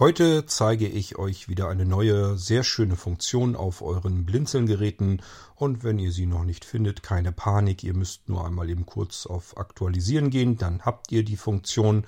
Heute 0.00 0.46
zeige 0.46 0.88
ich 0.88 1.18
euch 1.18 1.50
wieder 1.50 1.68
eine 1.68 1.84
neue, 1.84 2.38
sehr 2.38 2.64
schöne 2.64 2.96
Funktion 2.96 3.54
auf 3.54 3.82
euren 3.82 4.24
Blinzelgeräten 4.24 5.20
und 5.56 5.84
wenn 5.84 5.98
ihr 5.98 6.10
sie 6.10 6.24
noch 6.24 6.44
nicht 6.44 6.64
findet, 6.64 7.02
keine 7.02 7.32
Panik, 7.32 7.84
ihr 7.84 7.92
müsst 7.92 8.26
nur 8.26 8.46
einmal 8.46 8.70
eben 8.70 8.86
kurz 8.86 9.26
auf 9.26 9.58
Aktualisieren 9.58 10.30
gehen, 10.30 10.56
dann 10.56 10.86
habt 10.86 11.12
ihr 11.12 11.22
die 11.22 11.36
Funktion 11.36 12.06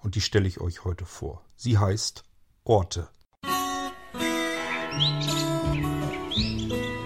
und 0.00 0.16
die 0.16 0.20
stelle 0.20 0.48
ich 0.48 0.60
euch 0.60 0.84
heute 0.84 1.06
vor. 1.06 1.42
Sie 1.56 1.78
heißt 1.78 2.24
Orte. 2.64 3.08
Musik 4.92 6.99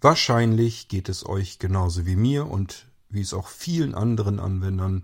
Wahrscheinlich 0.00 0.86
geht 0.86 1.08
es 1.08 1.26
euch 1.26 1.58
genauso 1.58 2.06
wie 2.06 2.14
mir 2.14 2.46
und 2.46 2.86
wie 3.08 3.20
es 3.20 3.34
auch 3.34 3.48
vielen 3.48 3.96
anderen 3.96 4.38
Anwendern 4.38 5.02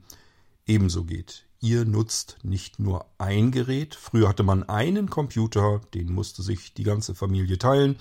ebenso 0.67 1.05
geht. 1.05 1.47
Ihr 1.61 1.85
nutzt 1.85 2.37
nicht 2.43 2.79
nur 2.79 3.07
ein 3.19 3.51
Gerät. 3.51 3.97
Früher 3.97 4.29
hatte 4.29 4.45
man 4.45 4.63
einen 4.69 5.11
Computer, 5.11 5.81
den 5.95 6.13
musste 6.13 6.43
sich 6.43 6.75
die 6.75 6.85
ganze 6.85 7.17
Familie 7.17 7.59
teilen. 7.59 7.97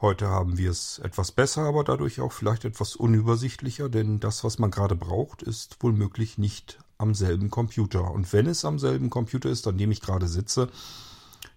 Heute 0.00 0.28
haben 0.28 0.56
wir 0.56 0.70
es 0.70 1.00
etwas 1.00 1.32
besser, 1.32 1.62
aber 1.62 1.82
dadurch 1.82 2.20
auch 2.20 2.32
vielleicht 2.32 2.64
etwas 2.64 2.94
unübersichtlicher, 2.94 3.88
denn 3.88 4.20
das, 4.20 4.44
was 4.44 4.58
man 4.58 4.70
gerade 4.70 4.94
braucht, 4.94 5.42
ist 5.42 5.82
wohl 5.82 5.92
möglich 5.92 6.38
nicht 6.38 6.78
am 6.96 7.14
selben 7.14 7.50
Computer. 7.50 8.10
Und 8.12 8.32
wenn 8.32 8.46
es 8.46 8.64
am 8.64 8.78
selben 8.78 9.10
Computer 9.10 9.48
ist, 9.48 9.66
an 9.66 9.78
dem 9.78 9.90
ich 9.90 10.00
gerade 10.00 10.28
sitze, 10.28 10.68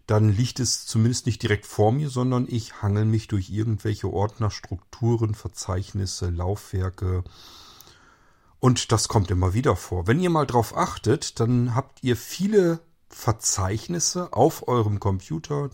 dann 0.08 0.30
liegt 0.30 0.62
es 0.62 0.86
zumindest 0.86 1.26
nicht 1.26 1.44
direkt 1.44 1.66
vor 1.66 1.92
mir, 1.92 2.10
sondern 2.10 2.48
ich 2.50 2.82
hangel 2.82 3.04
mich 3.04 3.28
durch 3.28 3.50
irgendwelche 3.50 4.12
Ordner, 4.12 4.50
Strukturen, 4.50 5.36
Verzeichnisse, 5.36 6.30
Laufwerke. 6.30 7.26
Und 8.60 8.94
das 8.94 9.10
kommt 9.10 9.30
immer 9.30 9.54
wieder 9.54 9.76
vor. 9.76 10.08
Wenn 10.08 10.22
ihr 10.22 10.30
mal 10.30 10.48
drauf 10.48 10.76
achtet, 10.76 11.42
dann 11.42 11.76
habt 11.76 12.04
ihr 12.04 12.16
viele 12.16 12.80
Verzeichnisse 13.10 14.32
auf 14.32 14.68
eurem 14.70 15.02
Computer, 15.02 15.70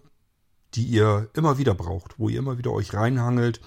die 0.73 0.85
ihr 0.85 1.29
immer 1.33 1.59
wieder 1.59 1.75
braucht, 1.75 2.17
wo 2.17 2.27
ihr 2.27 2.39
immer 2.39 2.57
wieder 2.57 2.71
euch 2.71 2.93
reinhangelt. 2.95 3.61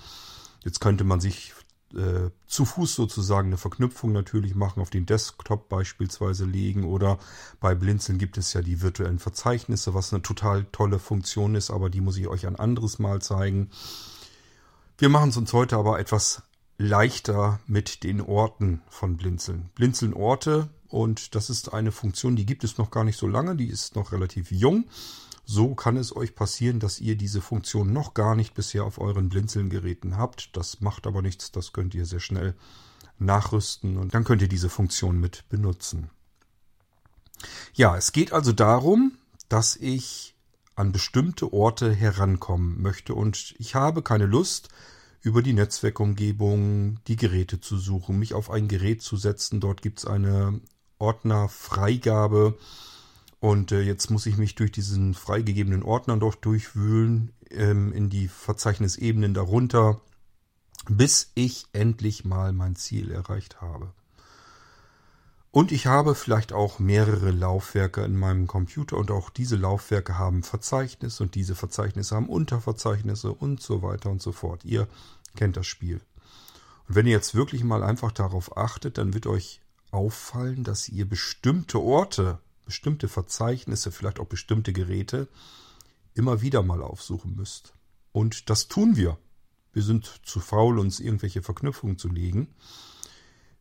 Jetzt 0.65 0.81
könnte 0.81 1.05
man 1.05 1.21
sich 1.21 1.55
äh, 1.97 2.31
zu 2.47 2.65
Fuß 2.65 2.95
sozusagen 2.95 3.49
eine 3.49 3.57
Verknüpfung 3.57 4.13
natürlich 4.13 4.55
machen, 4.55 4.81
auf 4.81 4.91
den 4.91 5.07
Desktop 5.07 5.69
beispielsweise 5.69 6.45
legen 6.45 6.85
oder 6.85 7.19
bei 7.61 7.75
Blinzeln 7.75 8.19
gibt 8.19 8.39
es 8.39 8.53
ja 8.53 8.63
die 8.63 8.83
virtuellen 8.83 9.19
Verzeichnisse, 9.19 9.95
was 9.95 10.13
eine 10.13 10.23
total 10.23 10.65
tolle 10.73 10.99
Funktion 10.99 11.55
ist, 11.55 11.71
aber 11.71 11.91
die 11.91 12.01
muss 12.01 12.17
ich 12.17 12.29
euch 12.29 12.47
ein 12.47 12.57
anderes 12.57 12.99
Mal 12.99 13.23
zeigen. 13.23 13.71
Wir 14.99 15.09
machen 15.09 15.31
es 15.31 15.37
uns 15.37 15.53
heute 15.53 15.77
aber 15.77 15.99
etwas 15.99 16.43
leichter 16.79 17.61
mit 17.67 18.03
den 18.03 18.21
Orten 18.21 18.83
von 18.89 19.17
Blinzeln. 19.17 19.71
Blinzeln 19.75 20.15
Orte 20.15 20.69
und 20.89 21.35
das 21.35 21.51
ist 21.51 21.73
eine 21.73 21.93
Funktion, 21.93 22.37
die 22.37 22.47
gibt 22.47 22.65
es 22.65 22.79
noch 22.79 22.91
gar 22.91 23.05
nicht 23.05 23.19
so 23.19 23.27
lange, 23.27 23.57
die 23.57 23.69
ist 23.69 23.97
noch 23.97 24.13
relativ 24.13 24.51
jung. 24.51 24.85
So 25.49 25.77
kann 25.77 25.97
es 25.97 26.15
euch 26.15 26.35
passieren, 26.35 26.81
dass 26.81 26.99
ihr 26.99 27.17
diese 27.17 27.41
Funktion 27.41 27.93
noch 27.93 28.15
gar 28.15 28.35
nicht 28.35 28.53
bisher 28.55 28.85
auf 28.85 28.99
euren 28.99 29.29
Blinzeln-Geräten 29.29 30.17
habt. 30.17 30.57
Das 30.57 30.81
macht 30.81 31.07
aber 31.07 31.23
nichts, 31.23 31.53
das 31.53 31.73
könnt 31.73 31.95
ihr 31.95 32.05
sehr 32.05 32.21
schnell 32.21 32.55
nachrüsten 33.19 33.97
und 33.97 34.13
dann 34.13 34.25
könnt 34.25 34.43
ihr 34.43 34.49
diese 34.49 34.69
Funktion 34.69 35.21
mit 35.21 35.49
benutzen. 35.49 36.11
Ja, 37.75 37.97
es 37.97 38.11
geht 38.11 38.33
also 38.33 38.53
darum, 38.53 39.13
dass 39.49 39.77
ich 39.77 40.35
an 40.75 40.91
bestimmte 40.91 41.53
Orte 41.53 41.93
herankommen 41.93 42.83
möchte 42.83 43.15
und 43.15 43.55
ich 43.59 43.77
habe 43.77 44.03
keine 44.03 44.27
Lust, 44.27 44.69
über 45.23 45.43
die 45.43 45.55
Netzwerkumgebung 45.55 47.01
die 47.07 47.17
Geräte 47.17 47.61
zu 47.61 47.79
suchen, 47.79 48.19
mich 48.19 48.35
auf 48.35 48.51
ein 48.51 48.69
Gerät 48.69 49.03
zu 49.03 49.17
setzen. 49.17 49.61
Dort 49.61 49.83
gibt 49.83 50.01
es 50.01 50.05
eine 50.07 50.61
Ordnerfreigabe 50.99 52.59
und 53.41 53.73
äh, 53.73 53.83
jetzt 53.83 54.11
muss 54.11 54.27
ich 54.27 54.37
mich 54.37 54.55
durch 54.55 54.73
diesen 54.73 55.15
freigegebenen 55.15 55.83
Ordner 55.83 56.17
doch 56.17 56.35
durchwühlen 56.35 57.33
ähm, 57.51 57.93
in 57.93 58.09
die 58.09 58.29
Verzeichnisebenen 58.29 59.35
darunter, 59.35 60.01
bis 60.89 61.33
ich 61.35 61.67
endlich 61.73 62.25
mal 62.25 62.53
mein 62.53 62.77
Ziel 62.77 63.11
erreicht 63.11 63.61
habe. 63.61 63.93
Und 65.51 65.73
ich 65.73 65.87
habe 65.87 66.15
vielleicht 66.15 66.53
auch 66.53 66.79
mehrere 66.79 67.31
Laufwerke 67.31 68.05
in 68.05 68.15
meinem 68.17 68.47
Computer 68.47 68.99
und 68.99 69.11
auch 69.11 69.31
diese 69.31 69.57
Laufwerke 69.57 70.19
haben 70.19 70.43
Verzeichnisse 70.43 71.23
und 71.23 71.35
diese 71.35 71.55
Verzeichnisse 71.55 72.15
haben 72.15 72.29
Unterverzeichnisse 72.29 73.33
und 73.33 73.63
so 73.63 73.81
weiter 73.81 74.11
und 74.11 74.21
so 74.21 74.33
fort. 74.33 74.67
Ihr 74.67 74.87
kennt 75.35 75.57
das 75.57 75.67
Spiel. 75.67 76.03
Und 76.89 76.95
wenn 76.95 77.07
ihr 77.07 77.13
jetzt 77.13 77.35
wirklich 77.35 77.65
mal 77.65 77.83
einfach 77.83 78.13
darauf 78.13 78.57
achtet, 78.57 78.99
dann 78.99 79.15
wird 79.15 79.27
euch 79.27 79.63
auffallen, 79.93 80.63
dass 80.63 80.91
ihr 80.91 81.09
bestimmte 81.09 81.81
Orte 81.81 82.39
bestimmte 82.67 83.09
Verzeichnisse, 83.09 83.91
vielleicht 83.91 84.21
auch 84.21 84.27
bestimmte 84.27 84.75
Geräte 84.75 85.29
immer 86.13 86.43
wieder 86.43 86.63
mal 86.63 86.83
aufsuchen 86.83 87.35
müsst. 87.35 87.73
Und 88.13 88.51
das 88.51 88.69
tun 88.69 88.97
wir. 88.97 89.19
Wir 89.73 89.83
sind 89.83 90.21
zu 90.25 90.41
faul, 90.41 90.79
uns 90.79 91.01
irgendwelche 91.01 91.43
Verknüpfungen 91.43 91.99
zu 91.99 92.09
legen. 92.09 92.49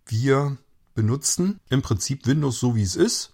Wir 0.05 0.57
benutzen 0.94 1.59
im 1.69 1.81
Prinzip 1.81 2.25
Windows 2.25 2.59
so, 2.59 2.75
wie 2.75 2.83
es 2.83 2.95
ist. 2.95 3.33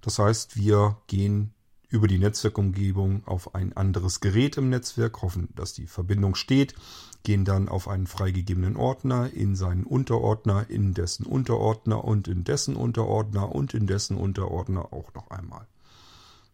Das 0.00 0.18
heißt, 0.18 0.56
wir 0.56 0.98
gehen 1.06 1.52
über 1.88 2.06
die 2.06 2.18
Netzwerkumgebung 2.18 3.26
auf 3.26 3.54
ein 3.54 3.74
anderes 3.76 4.20
Gerät 4.20 4.58
im 4.58 4.68
Netzwerk, 4.68 5.22
hoffen, 5.22 5.48
dass 5.54 5.72
die 5.72 5.86
Verbindung 5.86 6.34
steht, 6.34 6.74
gehen 7.22 7.44
dann 7.44 7.68
auf 7.68 7.88
einen 7.88 8.06
freigegebenen 8.06 8.76
Ordner, 8.76 9.32
in 9.32 9.56
seinen 9.56 9.84
Unterordner, 9.84 10.68
in 10.70 10.94
dessen 10.94 11.26
Unterordner 11.26 12.04
und 12.04 12.28
in 12.28 12.44
dessen 12.44 12.76
Unterordner 12.76 13.54
und 13.54 13.74
in 13.74 13.86
dessen 13.86 14.16
Unterordner 14.16 14.92
auch 14.92 15.12
noch 15.14 15.30
einmal. 15.30 15.66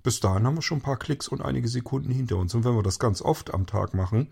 Bis 0.02 0.20
dahin 0.20 0.46
haben 0.46 0.56
wir 0.56 0.62
schon 0.62 0.78
ein 0.78 0.82
paar 0.82 0.98
Klicks 0.98 1.28
und 1.28 1.40
einige 1.40 1.68
Sekunden 1.68 2.10
hinter 2.10 2.36
uns. 2.36 2.54
Und 2.54 2.64
wenn 2.64 2.76
wir 2.76 2.82
das 2.82 2.98
ganz 2.98 3.22
oft 3.22 3.54
am 3.54 3.66
Tag 3.66 3.94
machen, 3.94 4.28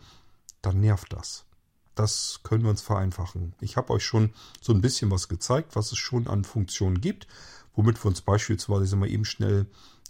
dann 0.60 0.80
nervt 0.80 1.12
das. 1.12 1.46
Das 1.94 2.40
können 2.42 2.62
wir 2.62 2.70
uns 2.70 2.82
vereinfachen. 2.82 3.54
Ich 3.60 3.76
habe 3.76 3.92
euch 3.92 4.04
schon 4.04 4.32
so 4.60 4.72
ein 4.72 4.80
bisschen 4.80 5.10
was 5.10 5.28
gezeigt, 5.28 5.74
was 5.76 5.92
es 5.92 5.98
schon 5.98 6.26
an 6.26 6.44
Funktionen 6.44 7.00
gibt, 7.00 7.26
womit 7.74 8.02
wir 8.02 8.08
uns 8.08 8.20
beispielsweise 8.20 8.96
mal 8.96 9.08
eben 9.08 9.24
schnell 9.24 9.66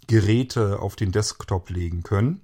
Geräte 0.07 0.79
auf 0.79 0.95
den 0.95 1.11
Desktop 1.11 1.69
legen 1.69 2.03
können, 2.03 2.41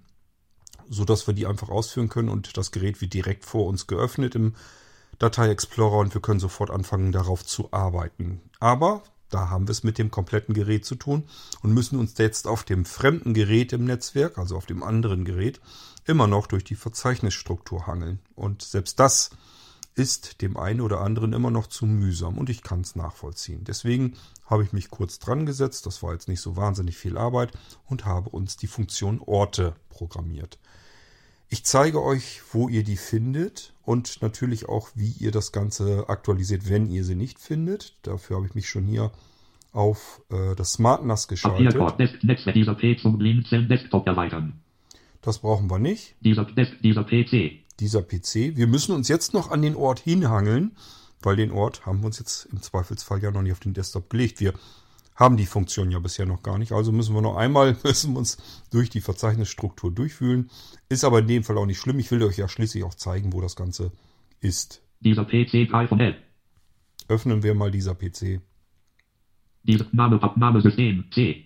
so 0.89 1.05
dass 1.05 1.27
wir 1.27 1.33
die 1.33 1.45
einfach 1.45 1.69
ausführen 1.69 2.09
können 2.09 2.29
und 2.29 2.57
das 2.57 2.72
Gerät 2.72 3.01
wird 3.01 3.13
direkt 3.13 3.45
vor 3.45 3.67
uns 3.67 3.88
geöffnet 3.88 4.35
im 4.35 4.55
Datei 5.19 5.50
Explorer 5.50 5.97
und 5.97 6.13
wir 6.13 6.22
können 6.22 6.39
sofort 6.39 6.72
anfangen 6.72 7.11
darauf 7.11 7.45
zu 7.45 7.72
arbeiten. 7.72 8.41
Aber 8.59 9.03
da 9.29 9.50
haben 9.50 9.67
wir 9.67 9.72
es 9.72 9.83
mit 9.83 9.97
dem 9.97 10.11
kompletten 10.11 10.53
Gerät 10.53 10.85
zu 10.85 10.95
tun 10.95 11.23
und 11.61 11.73
müssen 11.73 12.00
uns 12.00 12.17
jetzt 12.17 12.47
auf 12.47 12.63
dem 12.63 12.85
fremden 12.85 13.33
Gerät 13.33 13.73
im 13.73 13.85
Netzwerk, 13.85 14.38
also 14.38 14.55
auf 14.55 14.66
dem 14.66 14.81
anderen 14.81 15.25
Gerät, 15.25 15.61
immer 16.05 16.27
noch 16.27 16.47
durch 16.47 16.63
die 16.63 16.75
Verzeichnisstruktur 16.75 17.85
hangeln. 17.85 18.19
Und 18.35 18.61
selbst 18.63 19.00
das 19.00 19.29
ist 20.00 20.42
dem 20.42 20.56
einen 20.56 20.80
oder 20.80 21.02
anderen 21.02 21.34
immer 21.34 21.52
noch 21.52 21.68
zu 21.68 21.86
mühsam 21.86 22.38
und 22.38 22.50
ich 22.50 22.64
kann 22.64 22.80
es 22.80 22.96
nachvollziehen. 22.96 23.66
Deswegen 23.66 24.14
habe 24.46 24.64
ich 24.64 24.72
mich 24.72 24.90
kurz 24.90 25.20
dran 25.20 25.46
gesetzt, 25.46 25.86
das 25.86 26.02
war 26.02 26.14
jetzt 26.14 26.30
nicht 26.30 26.40
so 26.40 26.56
wahnsinnig 26.56 26.96
viel 26.98 27.18
Arbeit 27.18 27.52
und 27.86 28.06
habe 28.06 28.30
uns 28.30 28.56
die 28.56 28.68
Funktion 28.68 29.20
Orte 29.20 29.76
programmiert. 29.90 30.58
Ich 31.50 31.66
zeige 31.66 32.02
euch, 32.02 32.42
wo 32.54 32.70
ihr 32.70 32.84
die 32.84 32.96
findet 32.96 33.74
und 33.84 34.22
natürlich 34.22 34.70
auch, 34.70 34.90
wie 34.96 35.12
ihr 35.20 35.32
das 35.32 35.52
Ganze 35.52 36.08
aktualisiert, 36.08 36.70
wenn 36.70 36.90
ihr 36.90 37.04
sie 37.04 37.16
nicht 37.16 37.38
findet. 37.38 37.98
Dafür 38.04 38.38
habe 38.38 38.48
ich 38.48 38.56
mich 38.56 38.70
schon 38.70 38.86
hier 38.86 39.12
auf 39.74 40.22
äh, 40.31 40.56
das 40.56 40.74
Smart 40.74 41.04
NAS 41.04 41.28
geschaltet. 41.28 41.60
Das 45.22 45.40
brauchen 45.40 45.70
wir 45.70 45.80
nicht. 45.80 46.16
Dieser, 46.22 46.46
dieser 46.46 47.04
PC 47.04 47.68
dieser 47.80 48.02
PC. 48.02 48.56
Wir 48.56 48.68
müssen 48.68 48.94
uns 48.94 49.08
jetzt 49.08 49.34
noch 49.34 49.52
an 49.52 49.62
den 49.62 49.76
Ort 49.76 50.00
hinhangeln, 50.00 50.76
weil 51.22 51.36
den 51.36 51.52
Ort 51.52 51.86
haben 51.86 52.00
wir 52.00 52.08
uns 52.08 52.20
jetzt 52.20 52.46
im 52.52 52.62
Zweifelsfall 52.62 53.22
ja 53.22 53.31
noch 53.31 53.42
nicht 53.42 53.52
auf 53.52 53.60
den 53.60 53.74
Desktop 53.74 54.10
gelegt. 54.10 54.40
Wir 54.40 54.54
haben 55.16 55.36
die 55.36 55.46
Funktion 55.46 55.92
ja 55.92 56.00
bisher 56.00 56.26
noch 56.26 56.44
gar 56.44 56.58
nicht. 56.58 56.72
Also 56.72 56.92
müssen 56.92 57.14
wir 57.14 57.22
noch 57.22 57.36
einmal 57.36 57.76
müssen 57.84 58.14
wir 58.14 58.20
uns 58.20 58.38
durch 58.72 58.90
die 58.90 59.02
Verzeichnisstruktur 59.02 59.92
durchfühlen. 59.92 60.50
Ist 60.88 61.04
aber 61.04 61.20
in 61.20 61.28
dem 61.28 61.44
Fall 61.44 61.58
auch 61.58 61.66
nicht 61.66 61.80
schlimm. 61.80 62.00
Ich 62.00 62.10
will 62.12 62.24
euch 62.24 62.38
ja 62.38 62.48
schließlich 62.48 62.84
auch 62.84 62.96
zeigen, 62.96 63.34
wo 63.34 63.42
das 63.42 63.56
Ganze 63.56 63.92
ist. 64.40 64.81
Dieser 65.02 65.26
PC 65.26 65.70
von 65.90 66.00
L. 66.00 66.16
Öffnen 67.08 67.44
wir 67.44 67.54
mal 67.54 67.72
dieser 67.72 67.96
PC. 67.96 68.42
Dieser 69.64 69.86
Name, 69.92 70.20
Name 70.36 70.62
System 70.62 71.06
C. 71.12 71.46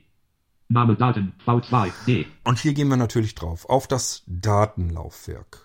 Name 0.69 0.95
Daten 0.95 1.33
V2 1.45 1.91
D. 2.07 2.25
Und 2.43 2.59
hier 2.59 2.73
gehen 2.73 2.87
wir 2.87 2.97
natürlich 2.97 3.35
drauf 3.35 3.69
auf 3.69 3.87
das 3.87 4.23
Datenlaufwerk. 4.27 5.62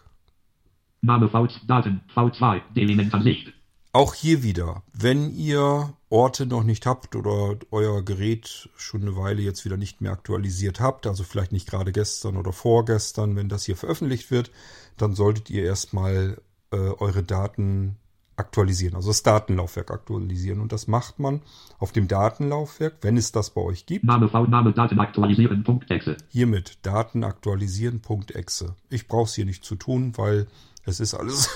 Name 1.00 1.28
V, 1.28 1.48
Daten, 1.66 2.00
V2, 2.14 2.60
Delimitansicht. 2.74 3.52
Auch 3.92 4.14
hier 4.14 4.42
wieder, 4.42 4.82
wenn 4.92 5.34
ihr 5.34 5.94
Orte 6.10 6.46
noch 6.46 6.62
nicht 6.62 6.86
habt 6.86 7.16
oder 7.16 7.56
euer 7.70 8.04
Gerät 8.04 8.68
schon 8.76 9.02
eine 9.02 9.16
Weile 9.16 9.42
jetzt 9.42 9.64
wieder 9.64 9.76
nicht 9.76 10.00
mehr 10.00 10.12
aktualisiert 10.12 10.80
habt, 10.80 11.06
also 11.06 11.24
vielleicht 11.24 11.52
nicht 11.52 11.68
gerade 11.68 11.92
gestern 11.92 12.36
oder 12.36 12.52
vorgestern, 12.52 13.34
wenn 13.36 13.48
das 13.48 13.64
hier 13.64 13.76
veröffentlicht 13.76 14.30
wird, 14.30 14.50
dann 14.96 15.14
solltet 15.14 15.50
ihr 15.50 15.64
erstmal 15.64 16.40
äh, 16.70 16.76
eure 16.76 17.22
Daten 17.22 17.96
aktualisieren, 18.38 18.94
also 18.94 19.08
das 19.08 19.22
Datenlaufwerk 19.22 19.90
aktualisieren. 19.90 20.60
Und 20.60 20.72
das 20.72 20.86
macht 20.86 21.18
man 21.18 21.42
auf 21.78 21.92
dem 21.92 22.08
Datenlaufwerk, 22.08 22.98
wenn 23.00 23.16
es 23.16 23.32
das 23.32 23.50
bei 23.50 23.60
euch 23.60 23.86
gibt. 23.86 24.04
Name, 24.04 24.28
V, 24.28 24.46
Name, 24.46 24.72
Daten 24.72 25.00
aktualisieren, 25.00 25.64
Punkt, 25.64 25.90
Exe. 25.90 26.16
Hiermit 26.28 26.78
Daten 26.82 27.24
aktualisieren, 27.24 28.00
Punkt, 28.00 28.34
Exe. 28.34 28.76
Ich 28.90 29.08
brauche 29.08 29.24
es 29.24 29.34
hier 29.34 29.46
nicht 29.46 29.64
zu 29.64 29.74
tun, 29.74 30.12
weil 30.16 30.46
es 30.88 31.00
ist 31.00 31.14
alles, 31.14 31.48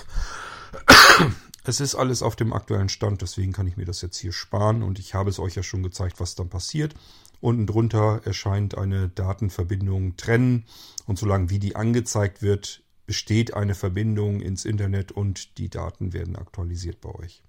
es 1.64 1.80
ist 1.80 1.94
alles 1.94 2.22
auf 2.22 2.36
dem 2.36 2.52
aktuellen 2.52 2.88
Stand. 2.88 3.22
Deswegen 3.22 3.52
kann 3.52 3.66
ich 3.66 3.76
mir 3.76 3.84
das 3.84 4.02
jetzt 4.02 4.18
hier 4.18 4.32
sparen. 4.32 4.82
Und 4.82 4.98
ich 4.98 5.14
habe 5.14 5.30
es 5.30 5.38
euch 5.38 5.54
ja 5.54 5.62
schon 5.62 5.82
gezeigt, 5.82 6.20
was 6.20 6.34
dann 6.34 6.48
passiert. 6.48 6.94
Unten 7.40 7.66
drunter 7.66 8.20
erscheint 8.24 8.76
eine 8.76 9.08
Datenverbindung 9.08 10.16
trennen. 10.16 10.66
Und 11.06 11.18
solange 11.18 11.50
wie 11.50 11.58
die 11.58 11.74
angezeigt 11.74 12.42
wird, 12.42 12.82
besteht 13.06 13.54
eine 13.54 13.74
Verbindung 13.74 14.40
ins 14.40 14.64
Internet 14.64 15.10
und 15.12 15.58
die 15.58 15.68
Daten 15.68 16.12
werden 16.12 16.36
aktualisiert 16.36 17.00
bei 17.00 17.10
euch. 17.10 17.42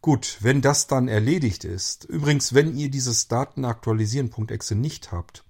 Gut, 0.00 0.36
wenn 0.40 0.60
das 0.60 0.86
dann 0.86 1.08
erledigt 1.08 1.64
ist, 1.64 2.04
übrigens, 2.04 2.52
wenn 2.52 2.76
ihr 2.76 2.90
dieses 2.90 3.26
Datenaktualisieren.exe 3.26 4.74
nicht 4.74 5.12
habt, 5.12 5.44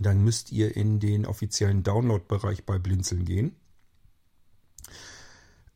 dann 0.00 0.22
müsst 0.22 0.52
ihr 0.52 0.76
in 0.76 1.00
den 1.00 1.26
offiziellen 1.26 1.82
Download-Bereich 1.82 2.64
bei 2.64 2.78
Blinzeln 2.78 3.24
gehen. 3.24 3.56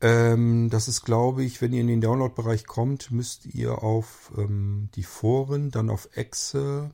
Ähm, 0.00 0.70
das 0.70 0.86
ist, 0.86 1.02
glaube 1.02 1.42
ich, 1.42 1.60
wenn 1.60 1.72
ihr 1.72 1.80
in 1.80 1.88
den 1.88 2.00
Download-Bereich 2.00 2.66
kommt, 2.66 3.10
müsst 3.10 3.46
ihr 3.46 3.82
auf 3.82 4.32
ähm, 4.36 4.90
die 4.94 5.02
Foren, 5.02 5.70
dann 5.70 5.90
auf 5.90 6.08
Exe, 6.12 6.92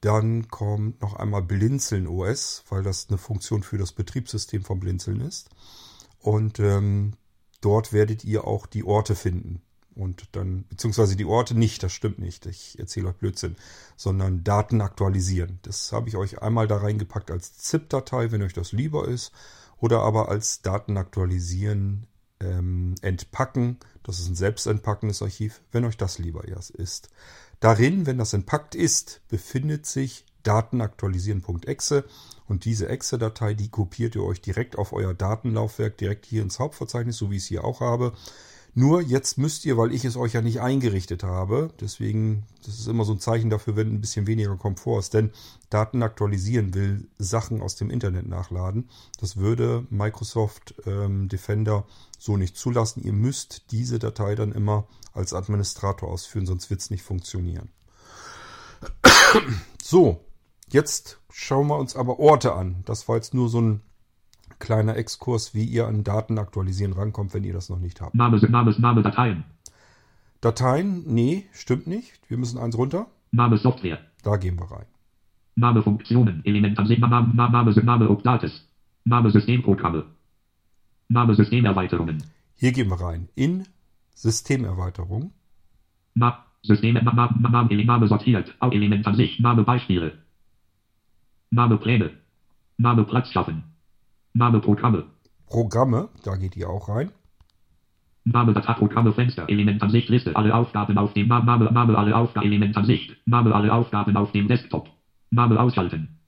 dann 0.00 0.48
kommt 0.48 1.00
noch 1.02 1.14
einmal 1.14 1.42
Blinzeln 1.42 2.06
OS, 2.06 2.64
weil 2.68 2.82
das 2.82 3.08
eine 3.08 3.18
Funktion 3.18 3.62
für 3.62 3.78
das 3.78 3.92
Betriebssystem 3.92 4.62
von 4.62 4.80
Blinzeln 4.80 5.20
ist. 5.20 5.50
Und 6.20 6.58
ähm, 6.60 7.14
dort 7.60 7.92
werdet 7.92 8.24
ihr 8.24 8.44
auch 8.46 8.66
die 8.66 8.84
Orte 8.84 9.14
finden. 9.14 9.62
Und 9.94 10.28
dann, 10.36 10.64
beziehungsweise 10.68 11.16
die 11.16 11.24
Orte 11.24 11.56
nicht, 11.58 11.82
das 11.82 11.92
stimmt 11.92 12.20
nicht, 12.20 12.46
ich 12.46 12.78
erzähle 12.78 13.08
euch 13.08 13.16
Blödsinn, 13.16 13.56
sondern 13.96 14.44
Daten 14.44 14.80
aktualisieren. 14.80 15.58
Das 15.62 15.92
habe 15.92 16.08
ich 16.08 16.16
euch 16.16 16.40
einmal 16.40 16.68
da 16.68 16.76
reingepackt 16.76 17.32
als 17.32 17.56
ZIP-Datei, 17.58 18.30
wenn 18.30 18.42
euch 18.42 18.52
das 18.52 18.70
lieber 18.70 19.08
ist, 19.08 19.32
oder 19.80 20.00
aber 20.00 20.28
als 20.28 20.62
Daten 20.62 20.96
aktualisieren 20.96 22.06
ähm, 22.40 22.94
entpacken. 23.02 23.78
Das 24.02 24.18
ist 24.18 24.28
ein 24.28 24.34
selbstentpackendes 24.34 25.22
Archiv, 25.22 25.60
wenn 25.72 25.84
euch 25.84 25.96
das 25.96 26.18
lieber 26.18 26.44
ist. 26.70 27.10
Darin, 27.60 28.06
wenn 28.06 28.18
das 28.18 28.32
entpackt 28.32 28.74
ist, 28.74 29.20
befindet 29.28 29.86
sich 29.86 30.24
datenaktualisieren.exe 30.44 32.04
und 32.46 32.64
diese 32.64 32.88
Exe-Datei, 32.88 33.54
die 33.54 33.68
kopiert 33.68 34.14
ihr 34.14 34.22
euch 34.22 34.40
direkt 34.40 34.78
auf 34.78 34.92
euer 34.92 35.12
Datenlaufwerk, 35.12 35.98
direkt 35.98 36.26
hier 36.26 36.42
ins 36.42 36.58
Hauptverzeichnis, 36.58 37.18
so 37.18 37.30
wie 37.30 37.36
ich 37.36 37.42
es 37.42 37.48
hier 37.48 37.64
auch 37.64 37.80
habe. 37.80 38.12
Nur 38.78 39.02
jetzt 39.02 39.38
müsst 39.38 39.64
ihr, 39.64 39.76
weil 39.76 39.92
ich 39.92 40.04
es 40.04 40.16
euch 40.16 40.34
ja 40.34 40.40
nicht 40.40 40.60
eingerichtet 40.60 41.24
habe, 41.24 41.74
deswegen, 41.80 42.44
das 42.64 42.78
ist 42.78 42.86
immer 42.86 43.04
so 43.04 43.12
ein 43.12 43.18
Zeichen 43.18 43.50
dafür, 43.50 43.74
wenn 43.74 43.88
ein 43.92 44.00
bisschen 44.00 44.28
weniger 44.28 44.54
Komfort 44.56 45.00
ist, 45.00 45.14
denn 45.14 45.32
Daten 45.68 46.00
aktualisieren 46.00 46.74
will 46.74 47.08
Sachen 47.18 47.60
aus 47.60 47.74
dem 47.74 47.90
Internet 47.90 48.28
nachladen. 48.28 48.88
Das 49.18 49.36
würde 49.36 49.84
Microsoft 49.90 50.76
ähm, 50.86 51.28
Defender 51.28 51.86
so 52.20 52.36
nicht 52.36 52.56
zulassen. 52.56 53.02
Ihr 53.02 53.14
müsst 53.14 53.72
diese 53.72 53.98
Datei 53.98 54.36
dann 54.36 54.52
immer 54.52 54.86
als 55.12 55.34
Administrator 55.34 56.08
ausführen, 56.08 56.46
sonst 56.46 56.70
wird 56.70 56.80
es 56.80 56.90
nicht 56.90 57.02
funktionieren. 57.02 57.70
So, 59.82 60.24
jetzt 60.68 61.18
schauen 61.32 61.66
wir 61.66 61.78
uns 61.78 61.96
aber 61.96 62.20
Orte 62.20 62.52
an. 62.52 62.84
Das 62.84 63.08
war 63.08 63.16
jetzt 63.16 63.34
nur 63.34 63.48
so 63.48 63.60
ein 63.60 63.82
kleiner 64.58 64.96
Exkurs, 64.96 65.54
wie 65.54 65.64
ihr 65.64 65.86
an 65.86 66.04
Daten 66.04 66.38
aktualisieren 66.38 66.92
rankommt, 66.92 67.34
wenn 67.34 67.44
ihr 67.44 67.52
das 67.52 67.68
noch 67.68 67.78
nicht 67.78 68.00
habt. 68.00 68.14
Name, 68.14 68.38
Name, 68.38 68.74
Name, 68.78 69.02
Dateien. 69.02 69.44
Dateien? 70.40 71.04
Nee, 71.06 71.46
stimmt 71.52 71.86
nicht. 71.86 72.20
Wir 72.28 72.38
müssen 72.38 72.58
eins 72.58 72.76
runter. 72.78 73.06
Name, 73.32 73.58
Software. 73.58 73.98
Da 74.22 74.36
gehen 74.36 74.58
wir 74.58 74.70
rein. 74.70 74.86
Name, 75.56 75.82
Funktionen, 75.82 76.44
Element, 76.44 76.78
Name, 76.78 76.98
Name, 76.98 77.34
Name, 77.34 77.84
Name, 77.84 78.08
Updates. 78.08 78.68
Name, 79.04 79.30
Systemprogramme. 79.30 80.04
Name, 81.08 81.34
Systemerweiterungen. 81.34 82.22
Hier 82.54 82.72
gehen 82.72 82.88
wir 82.88 83.00
rein. 83.00 83.28
In 83.34 83.66
Systemerweiterung. 84.14 85.32
Na, 86.14 86.44
Systeme, 86.62 87.02
Name, 87.02 87.34
Name, 87.40 87.84
Name 87.84 88.08
sortiert. 88.08 88.54
Auch 88.60 88.72
Element 88.72 89.06
an 89.06 89.14
sich. 89.14 89.40
Name, 89.40 89.64
Beispiele. 89.64 90.18
Name, 91.50 91.78
Pläne. 91.78 92.10
Name, 92.76 93.04
Platz 93.04 93.30
schaffen. 93.32 93.64
Name 94.38 94.60
Programme. 94.60 95.04
Programme, 95.48 96.10
da 96.22 96.36
geht 96.36 96.56
ihr 96.56 96.70
auch 96.70 96.88
rein. 96.88 97.10
Name 98.22 98.52
Datei 98.52 98.74
Programme 98.74 99.12
Fenster 99.12 99.48
Element 99.48 99.82
Ansicht 99.82 100.08
Liste 100.10 100.36
alle 100.36 100.54
Aufgaben 100.54 100.96
auf 100.96 101.12
dem 101.12 101.26
Name 101.26 101.72
Name 101.72 101.98
alle 101.98 102.14
Aufgaben 102.14 102.46
Element 102.46 102.76
Ansicht 102.76 103.16
Name 103.26 103.52
alle 103.52 103.72
Aufgaben 103.72 104.16
auf 104.16 104.30
dem 104.30 104.46
Desktop. 104.46 104.90
Name 105.30 105.58
ausschalten. 105.58 106.20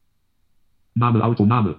Name 0.94 1.22
Autoname 1.22 1.76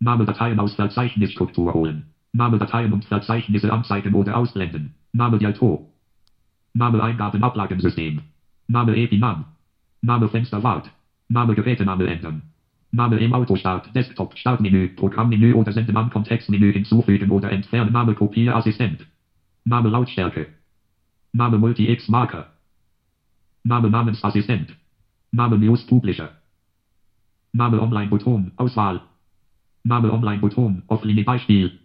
Name. 0.00 0.24
Dateien 0.24 0.58
aus 0.58 0.74
Verzeichnisstruktur 0.74 1.72
holen. 1.72 2.10
Name 2.32 2.58
Dateien 2.58 2.92
und 2.92 3.04
Verzeichnisse 3.04 3.72
anzeigen 3.72 4.12
oder 4.14 4.36
ausblenden. 4.38 4.96
Name 5.12 5.38
Dialto 5.38 5.86
Name 6.74 7.00
Eingaben 7.00 7.44
Ablagensystem. 7.44 8.22
Name 8.66 8.96
EPI-Namen 8.96 9.44
Name 10.02 10.28
Fensterwart 10.28 10.90
Name 11.28 11.54
Gerätename 11.54 12.08
ändern 12.08 12.49
Name 12.92 13.18
im 13.20 13.32
Autostart, 13.32 13.94
Desktop, 13.94 14.36
Startmenü, 14.36 14.88
Programmmenü 14.96 15.54
oder 15.54 15.72
Senden 15.72 15.96
an 15.96 16.10
Kontextmenü 16.10 16.72
hinzufügen 16.72 17.30
oder 17.30 17.52
entfernen. 17.52 17.92
Name 17.92 18.14
Kopieassistent. 18.14 19.06
Name 19.64 19.88
Lautstärke. 19.88 20.46
Name 21.32 21.58
Multi-X 21.58 22.08
Marker. 22.08 22.46
Name 23.62 23.90
Namensassistent. 23.90 24.74
Name 25.30 25.58
News 25.58 25.86
Publisher. 25.86 26.30
Name 27.52 27.80
Online-Button, 27.80 28.52
Auswahl. 28.56 29.00
Name 29.84 30.12
Online-Button, 30.12 30.82
Offline 30.88 31.24
Beispiel. 31.24 31.78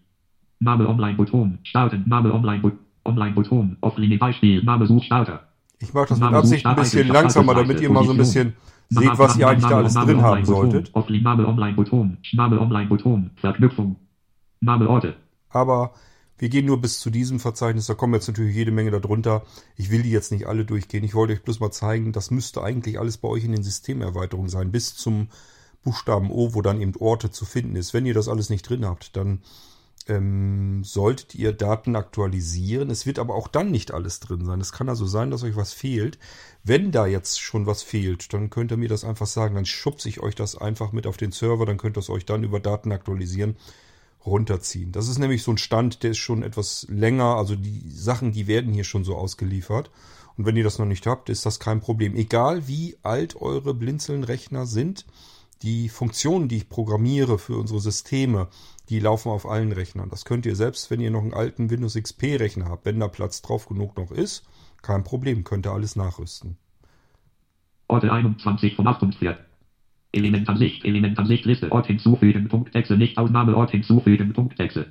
Name 0.60 0.88
Online-Button, 0.88 1.60
starten. 1.63 2.04
Name 2.08 2.34
Online-Button, 2.34 2.80
Online-Button, 3.04 3.78
Offline 3.81 4.18
Beispiel. 4.18 4.63
Name 4.63 4.88
Suchstarter. 4.88 5.44
Ich 5.80 5.94
mache 5.94 6.08
das 6.10 6.19
mit 6.19 6.34
Absicht 6.34 6.66
ein 6.66 6.75
bisschen 6.75 7.08
langsamer, 7.08 7.54
damit 7.54 7.81
ihr 7.81 7.92
mal 7.92 8.04
so 8.04 8.12
ein 8.12 8.18
bisschen 8.18 8.56
seht, 8.90 9.18
was 9.18 9.38
ihr 9.38 9.48
eigentlich 9.48 9.70
da 9.70 9.78
alles 9.78 9.94
drin 9.94 10.22
haben 10.22 10.46
solltet. 10.46 10.92
Aber 15.50 15.94
wir 16.38 16.50
gehen 16.50 16.65
nur 16.65 16.82
bis 16.82 17.00
zu 17.00 17.10
diesem 17.10 17.39
Verzeichnis. 17.39 17.88
Da 17.88 17.94
kommen 17.94 18.13
jetzt 18.13 18.27
natürlich 18.27 18.56
jede 18.56 18.72
Menge 18.72 18.92
darunter. 18.92 19.44
Ich 19.77 19.89
will 19.89 20.04
die 20.04 20.12
jetzt 20.12 20.32
nicht 20.32 20.48
alle 20.48 20.65
durchgehen. 20.65 21.04
Ich 21.04 21.15
wollte 21.15 21.34
euch 21.34 21.44
bloß 21.44 21.60
mal 21.60 21.72
zeigen, 21.72 22.12
das 22.12 22.30
müsste 22.30 22.62
eigentlich 22.62 23.00
alles 23.00 23.18
bei 23.18 23.30
euch 23.30 23.46
in 23.46 23.54
den 23.54 23.63
Systemerweiterungen 23.63 24.50
sein, 24.50 24.72
bis 24.72 24.96
zum 24.96 25.30
Buchstaben 25.84 26.32
O, 26.32 26.54
wo 26.54 26.62
dann 26.62 26.82
eben 26.82 26.96
Orte 27.00 27.32
zu 27.32 27.46
finden 27.46 27.75
ist. 27.75 27.94
Wenn 27.94 28.06
ihr 28.06 28.13
das 28.13 28.27
alles 28.27 28.50
nicht 28.50 28.68
drin 28.68 28.86
habt, 28.86 29.15
dann 29.15 29.39
ähm, 30.08 30.84
solltet 30.84 31.36
ihr 31.36 31.54
Daten 31.54 31.96
aktualisieren. 31.96 32.90
Es 32.90 33.06
wird 33.06 33.20
aber 33.20 33.36
auch 33.36 33.48
dann 33.48 33.72
nicht 33.72 33.92
alles 33.92 34.20
drin 34.20 34.46
sein. 34.46 34.62
Es 34.62 34.72
kann 34.72 34.90
also 34.90 35.06
sein, 35.06 35.32
dass 35.32 35.44
euch 35.44 35.56
was 35.56 35.74
fehlt. 35.74 36.20
Wenn 36.64 36.92
da 36.92 37.08
jetzt 37.08 37.40
schon 37.40 37.66
was 37.66 37.84
fehlt, 37.84 38.34
dann 38.34 38.50
könnt 38.50 38.72
ihr 38.72 38.78
mir 38.78 38.90
das 38.90 39.04
einfach 39.04 39.28
sagen. 39.28 39.56
Dann 39.56 39.66
schubse 39.66 40.10
ich 40.10 40.20
euch 40.20 40.36
das 40.36 40.58
einfach 40.58 40.92
mit 40.92 41.08
auf 41.08 41.18
den 41.18 41.32
Server. 41.32 41.66
Dann 41.66 41.78
könnt 41.78 41.98
ihr 41.98 42.02
es 42.02 42.10
euch 42.10 42.26
dann 42.26 42.44
über 42.44 42.60
Daten 42.60 42.92
aktualisieren 42.92 43.56
runterziehen. 44.26 44.92
Das 44.92 45.08
ist 45.08 45.20
nämlich 45.20 45.44
so 45.44 45.52
ein 45.52 45.58
Stand, 45.58 46.04
der 46.04 46.12
ist 46.12 46.18
schon 46.18 46.44
etwas 46.44 46.88
länger. 46.90 47.36
Also 47.36 47.56
die 47.56 47.84
Sachen, 47.90 48.32
die 48.32 48.48
werden 48.48 48.74
hier 48.74 48.84
schon 48.84 49.04
so 49.04 49.16
ausgeliefert. 49.16 49.92
Und 50.38 50.46
wenn 50.46 50.58
ihr 50.58 50.64
das 50.64 50.80
noch 50.80 50.86
nicht 50.86 51.08
habt, 51.08 51.30
ist 51.30 51.46
das 51.46 51.60
kein 51.60 51.80
Problem. 51.80 52.16
Egal 52.16 52.68
wie 52.68 52.98
alt 53.04 53.36
eure 53.36 53.74
Blinzeln-Rechner 53.74 54.66
sind, 54.66 55.06
die 55.62 55.90
Funktionen, 55.90 56.50
die 56.50 56.58
ich 56.58 56.70
programmiere 56.70 57.40
für 57.40 57.58
unsere 57.58 57.80
Systeme, 57.80 58.50
die 58.89 59.00
laufen 59.00 59.30
auf 59.30 59.48
allen 59.48 59.72
Rechnern. 59.72 60.10
Das 60.10 60.25
könnt 60.25 60.46
ihr 60.46 60.56
selbst, 60.56 60.92
wenn 60.92 61.01
ihr 61.01 61.12
noch 61.12 61.22
einen 61.22 61.34
alten 61.34 61.70
Windows 61.70 61.96
XP 61.96 62.39
Rechner 62.39 62.70
habt, 62.70 62.86
wenn 62.86 63.00
da 63.00 63.08
Platz 63.08 63.42
drauf 63.42 63.68
genug 63.68 63.98
noch 63.98 64.12
ist, 64.12 64.44
kein 64.82 65.04
Problem, 65.04 65.44
könnt 65.44 65.65
ihr 65.65 65.72
alles 65.72 65.96
nachrüsten. 65.96 66.58
Orte 67.88 68.12
21 68.12 68.75
von 68.75 68.88
48. 68.88 69.38
Element 70.12 70.48
Ansicht, 70.48 70.86
Element 70.86 71.20
Ansicht 71.20 71.46
Liste, 71.46 71.72
Ort 71.72 71.88
hinzufügen, 71.88 72.48
Punktexe, 72.48 72.96
nicht 72.96 73.18
Ausnahme, 73.18 73.56
Ort 73.56 73.72
hinzufügen, 73.72 74.34
Punktexe. 74.34 74.88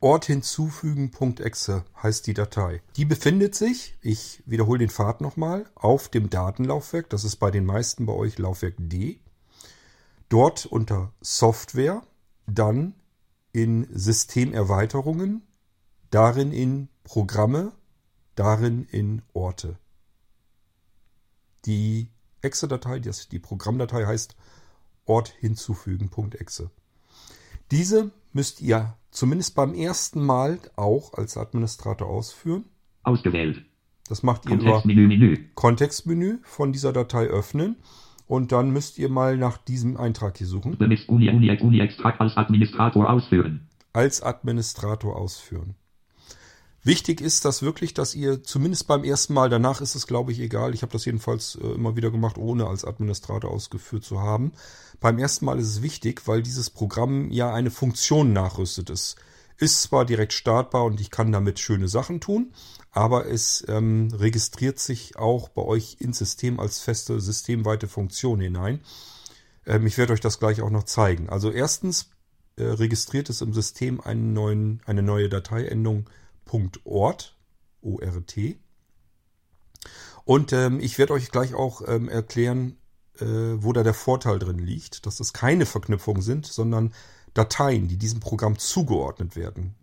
Ort 0.00 0.26
hinzufügen, 0.26 1.10
Punktexe 1.12 1.84
heißt 2.02 2.26
die 2.26 2.34
Datei. 2.34 2.82
Die 2.96 3.04
befindet 3.04 3.54
sich, 3.54 3.96
ich 4.02 4.42
wiederhole 4.44 4.80
den 4.80 4.90
Pfad 4.90 5.20
nochmal, 5.20 5.64
auf 5.74 6.08
dem 6.08 6.28
Datenlaufwerk. 6.28 7.08
Das 7.08 7.24
ist 7.24 7.36
bei 7.36 7.50
den 7.50 7.64
meisten 7.64 8.04
bei 8.04 8.12
euch 8.12 8.38
Laufwerk 8.38 8.74
D. 8.78 9.20
Dort 10.28 10.66
unter 10.66 11.12
Software, 11.20 12.02
dann 12.46 12.94
in 13.54 13.86
Systemerweiterungen, 13.96 15.42
darin 16.10 16.52
in 16.52 16.88
Programme, 17.04 17.72
darin 18.34 18.84
in 18.90 19.22
Orte. 19.32 19.78
Die 21.64 22.10
Exe-Datei, 22.42 22.98
die 22.98 23.38
Programmdatei 23.38 24.06
heißt 24.06 24.36
Ort 25.06 25.28
hinzufügen.exe. 25.28 26.70
Diese 27.70 28.10
müsst 28.32 28.60
ihr 28.60 28.96
zumindest 29.12 29.54
beim 29.54 29.72
ersten 29.74 30.24
Mal 30.24 30.58
auch 30.74 31.14
als 31.14 31.36
Administrator 31.36 32.08
ausführen. 32.08 32.64
Ausgewählt. 33.04 33.64
Das 34.08 34.24
macht 34.24 34.46
ihr 34.46 34.54
über 34.54 34.64
Kontextmenü, 34.64 35.06
Menü. 35.06 35.48
Kontextmenü 35.54 36.38
von 36.42 36.72
dieser 36.72 36.92
Datei 36.92 37.26
öffnen 37.26 37.76
und 38.26 38.52
dann 38.52 38.70
müsst 38.70 38.98
ihr 38.98 39.08
mal 39.08 39.36
nach 39.36 39.58
diesem 39.58 39.96
Eintrag 39.96 40.38
hier 40.38 40.46
suchen. 40.46 40.74
Uni, 40.74 40.98
Uni, 41.08 41.58
Uni 41.60 41.80
Extrakt 41.80 42.20
als 42.20 42.36
Administrator 42.36 43.10
ausführen. 43.10 43.68
Als 43.92 44.22
Administrator 44.22 45.16
ausführen. 45.16 45.74
Wichtig 46.86 47.22
ist 47.22 47.46
das 47.46 47.62
wirklich, 47.62 47.94
dass 47.94 48.14
ihr 48.14 48.42
zumindest 48.42 48.86
beim 48.86 49.04
ersten 49.04 49.32
Mal, 49.32 49.48
danach 49.48 49.80
ist 49.80 49.94
es 49.94 50.06
glaube 50.06 50.32
ich 50.32 50.40
egal, 50.40 50.74
ich 50.74 50.82
habe 50.82 50.92
das 50.92 51.06
jedenfalls 51.06 51.56
äh, 51.56 51.66
immer 51.68 51.96
wieder 51.96 52.10
gemacht, 52.10 52.36
ohne 52.36 52.66
als 52.66 52.84
Administrator 52.84 53.50
ausgeführt 53.50 54.04
zu 54.04 54.20
haben. 54.20 54.52
Beim 55.00 55.18
ersten 55.18 55.46
Mal 55.46 55.58
ist 55.58 55.68
es 55.68 55.82
wichtig, 55.82 56.22
weil 56.26 56.42
dieses 56.42 56.68
Programm 56.68 57.30
ja 57.30 57.54
eine 57.54 57.70
Funktion 57.70 58.34
nachrüstet 58.34 58.90
ist. 58.90 59.16
Ist 59.56 59.82
zwar 59.82 60.04
direkt 60.04 60.32
startbar 60.32 60.84
und 60.84 61.00
ich 61.00 61.10
kann 61.10 61.30
damit 61.32 61.60
schöne 61.60 61.88
Sachen 61.88 62.20
tun, 62.20 62.52
aber 62.90 63.26
es 63.26 63.64
ähm, 63.68 64.08
registriert 64.12 64.78
sich 64.78 65.16
auch 65.16 65.48
bei 65.48 65.62
euch 65.62 65.96
ins 66.00 66.18
System 66.18 66.58
als 66.58 66.80
feste 66.80 67.20
systemweite 67.20 67.88
Funktion 67.88 68.40
hinein. 68.40 68.80
Ähm, 69.66 69.86
ich 69.86 69.96
werde 69.98 70.12
euch 70.12 70.20
das 70.20 70.38
gleich 70.38 70.60
auch 70.60 70.70
noch 70.70 70.84
zeigen. 70.84 71.28
Also 71.28 71.50
erstens 71.50 72.10
äh, 72.56 72.64
registriert 72.64 73.30
es 73.30 73.40
im 73.40 73.52
System 73.52 74.00
neuen, 74.04 74.82
eine 74.86 75.02
neue 75.02 75.28
Dateiendung 75.28 76.08
.ort, 76.84 77.36
O-R-T. 77.80 78.58
Und 80.24 80.52
ähm, 80.52 80.80
ich 80.80 80.98
werde 80.98 81.12
euch 81.12 81.30
gleich 81.30 81.54
auch 81.54 81.82
ähm, 81.86 82.08
erklären, 82.08 82.76
äh, 83.18 83.26
wo 83.26 83.72
da 83.72 83.82
der 83.82 83.94
Vorteil 83.94 84.38
drin 84.38 84.58
liegt, 84.58 85.06
dass 85.06 85.16
das 85.16 85.32
keine 85.32 85.66
Verknüpfungen 85.66 86.22
sind, 86.22 86.46
sondern 86.46 86.94
Dateien, 87.34 87.88
die 87.88 87.96
diesem 87.96 88.20
Programm 88.20 88.58
zugeordnet 88.58 89.36
werden. 89.36 89.74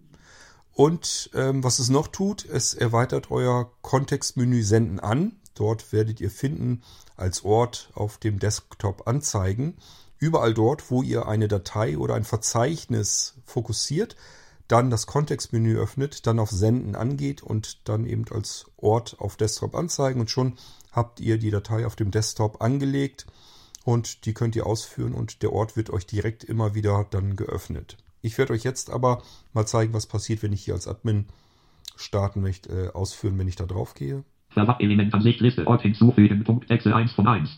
Und 0.74 1.30
ähm, 1.34 1.64
was 1.64 1.80
es 1.80 1.90
noch 1.90 2.08
tut, 2.08 2.46
es 2.46 2.74
erweitert 2.74 3.30
euer 3.30 3.72
Kontextmenü 3.82 4.64
Senden 4.64 5.00
an. 5.00 5.34
Dort 5.54 5.92
werdet 5.92 6.22
ihr 6.22 6.32
finden 6.32 6.82
als 7.18 7.44
Ort 7.44 7.92
auf 7.94 8.18
dem 8.18 8.40
Desktop 8.40 9.08
anzeigen. 9.08 9.78
Überall 10.18 10.54
dort, 10.54 10.90
wo 10.90 11.04
ihr 11.04 11.28
eine 11.28 11.48
Datei 11.48 11.98
oder 11.98 12.16
ein 12.16 12.24
Verzeichnis 12.24 13.36
fokussiert, 13.46 14.16
dann 14.68 14.90
das 14.90 15.06
Kontextmenü 15.06 15.78
öffnet, 15.78 16.26
dann 16.26 16.40
auf 16.40 16.50
Senden 16.50 16.96
angeht 16.96 17.44
und 17.44 17.90
dann 17.90 18.06
eben 18.06 18.26
als 18.32 18.68
Ort 18.78 19.18
auf 19.20 19.36
Desktop 19.36 19.76
anzeigen 19.76 20.22
und 20.22 20.30
schon 20.30 20.58
habt 20.92 21.20
ihr 21.20 21.38
die 21.38 21.52
Datei 21.52 21.86
auf 21.86 21.98
dem 21.98 22.12
Desktop 22.12 22.62
angelegt 22.62 23.26
und 23.84 24.26
die 24.26 24.34
könnt 24.34 24.56
ihr 24.56 24.66
ausführen 24.66 25.14
und 25.14 25.42
der 25.44 25.54
Ort 25.54 25.76
wird 25.76 25.90
euch 25.90 26.06
direkt 26.06 26.44
immer 26.44 26.76
wieder 26.76 27.06
dann 27.10 27.36
geöffnet. 27.36 27.98
Ich 28.22 28.38
werde 28.38 28.54
euch 28.54 28.64
jetzt 28.64 28.90
aber 28.90 29.24
mal 29.54 29.66
zeigen, 29.66 29.94
was 29.94 30.06
passiert, 30.06 30.44
wenn 30.44 30.54
ich 30.54 30.64
hier 30.64 30.76
als 30.76 30.88
Admin 30.88 31.26
starten 31.96 32.42
möchte, 32.42 32.70
äh, 32.70 32.90
ausführen, 32.90 33.38
wenn 33.40 33.48
ich 33.48 33.56
da 33.56 33.66
drauf 33.66 33.94
gehe. 33.94 34.24
Element 34.56 35.14
Ansicht 35.14 35.40
Liste 35.40 35.66
Ort 35.66 35.82
hinzufügen. 35.82 36.44
Punkt 36.44 36.70
Excel 36.70 36.94
1 36.94 37.14
von 37.14 37.28
1. 37.28 37.50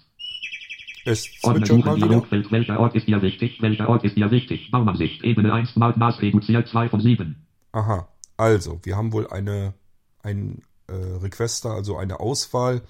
Es 1.05 1.29
Ordner 1.43 1.65
zwitschert 1.65 1.85
mal 1.85 1.97
wieder. 1.97 2.51
Welcher 2.51 2.79
Ort 2.79 2.95
ist 2.95 3.07
dir 3.07 3.21
wichtig? 3.21 3.61
Welcher 3.61 3.89
Ort 3.89 4.05
ist 4.05 4.15
dir 4.15 4.31
wichtig? 4.31 4.71
Baumansicht. 4.71 5.23
Ebene 5.23 5.51
1. 5.51 5.75
Maß 5.75 6.21
reduziert 6.21 6.67
2 6.67 6.89
von 6.89 7.01
7. 7.01 7.35
Aha, 7.73 8.07
also 8.37 8.79
wir 8.83 8.95
haben 8.95 9.11
wohl 9.11 9.27
eine 9.27 9.73
ein 10.21 10.61
äh, 10.87 10.93
Requester, 10.93 11.71
also 11.71 11.97
eine 11.97 12.19
Auswahl, 12.19 12.81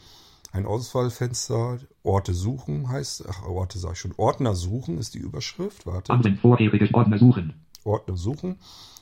ein 0.53 0.65
Auswahlfenster. 0.65 1.79
Orte 2.03 2.33
suchen 2.33 2.87
heißt, 2.89 3.25
ach 3.27 3.43
Orte 3.43 3.79
sag 3.79 3.93
ich 3.93 3.99
schon, 3.99 4.13
Ordner 4.17 4.55
suchen 4.55 4.97
ist 4.97 5.15
die 5.15 5.19
Überschrift. 5.19 5.85
Warte, 5.85 6.37
vorheriges 6.41 6.93
Ordner 6.93 7.17
suchen. 7.17 7.65
Ordner 7.83 8.15
suchen 8.15 8.59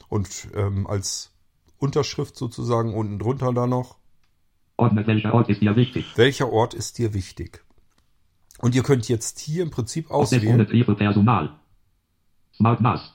und 0.10 0.48
ähm, 0.56 0.88
als 0.88 1.32
Unterschrift 1.78 2.36
sozusagen 2.36 2.94
unten 2.94 3.20
drunter 3.20 3.54
da 3.54 3.68
noch, 3.68 3.98
Ordner. 4.78 5.06
Welcher 5.06 5.34
Ort 5.34 5.50
ist 5.50 5.62
dir 5.62 5.76
wichtig? 5.76 6.06
welcher 6.16 6.52
Ort 6.52 6.74
ist 6.74 6.98
dir 6.98 7.14
wichtig? 7.14 7.64
Und 8.60 8.74
ihr 8.74 8.84
könnt 8.84 9.08
jetzt 9.10 9.40
hier 9.40 9.64
im 9.64 9.72
Prinzip 9.72 10.10
auswählen. 10.10 10.66
Personal. 10.96 11.60
Smart 12.56 12.82
NAS. 12.82 13.14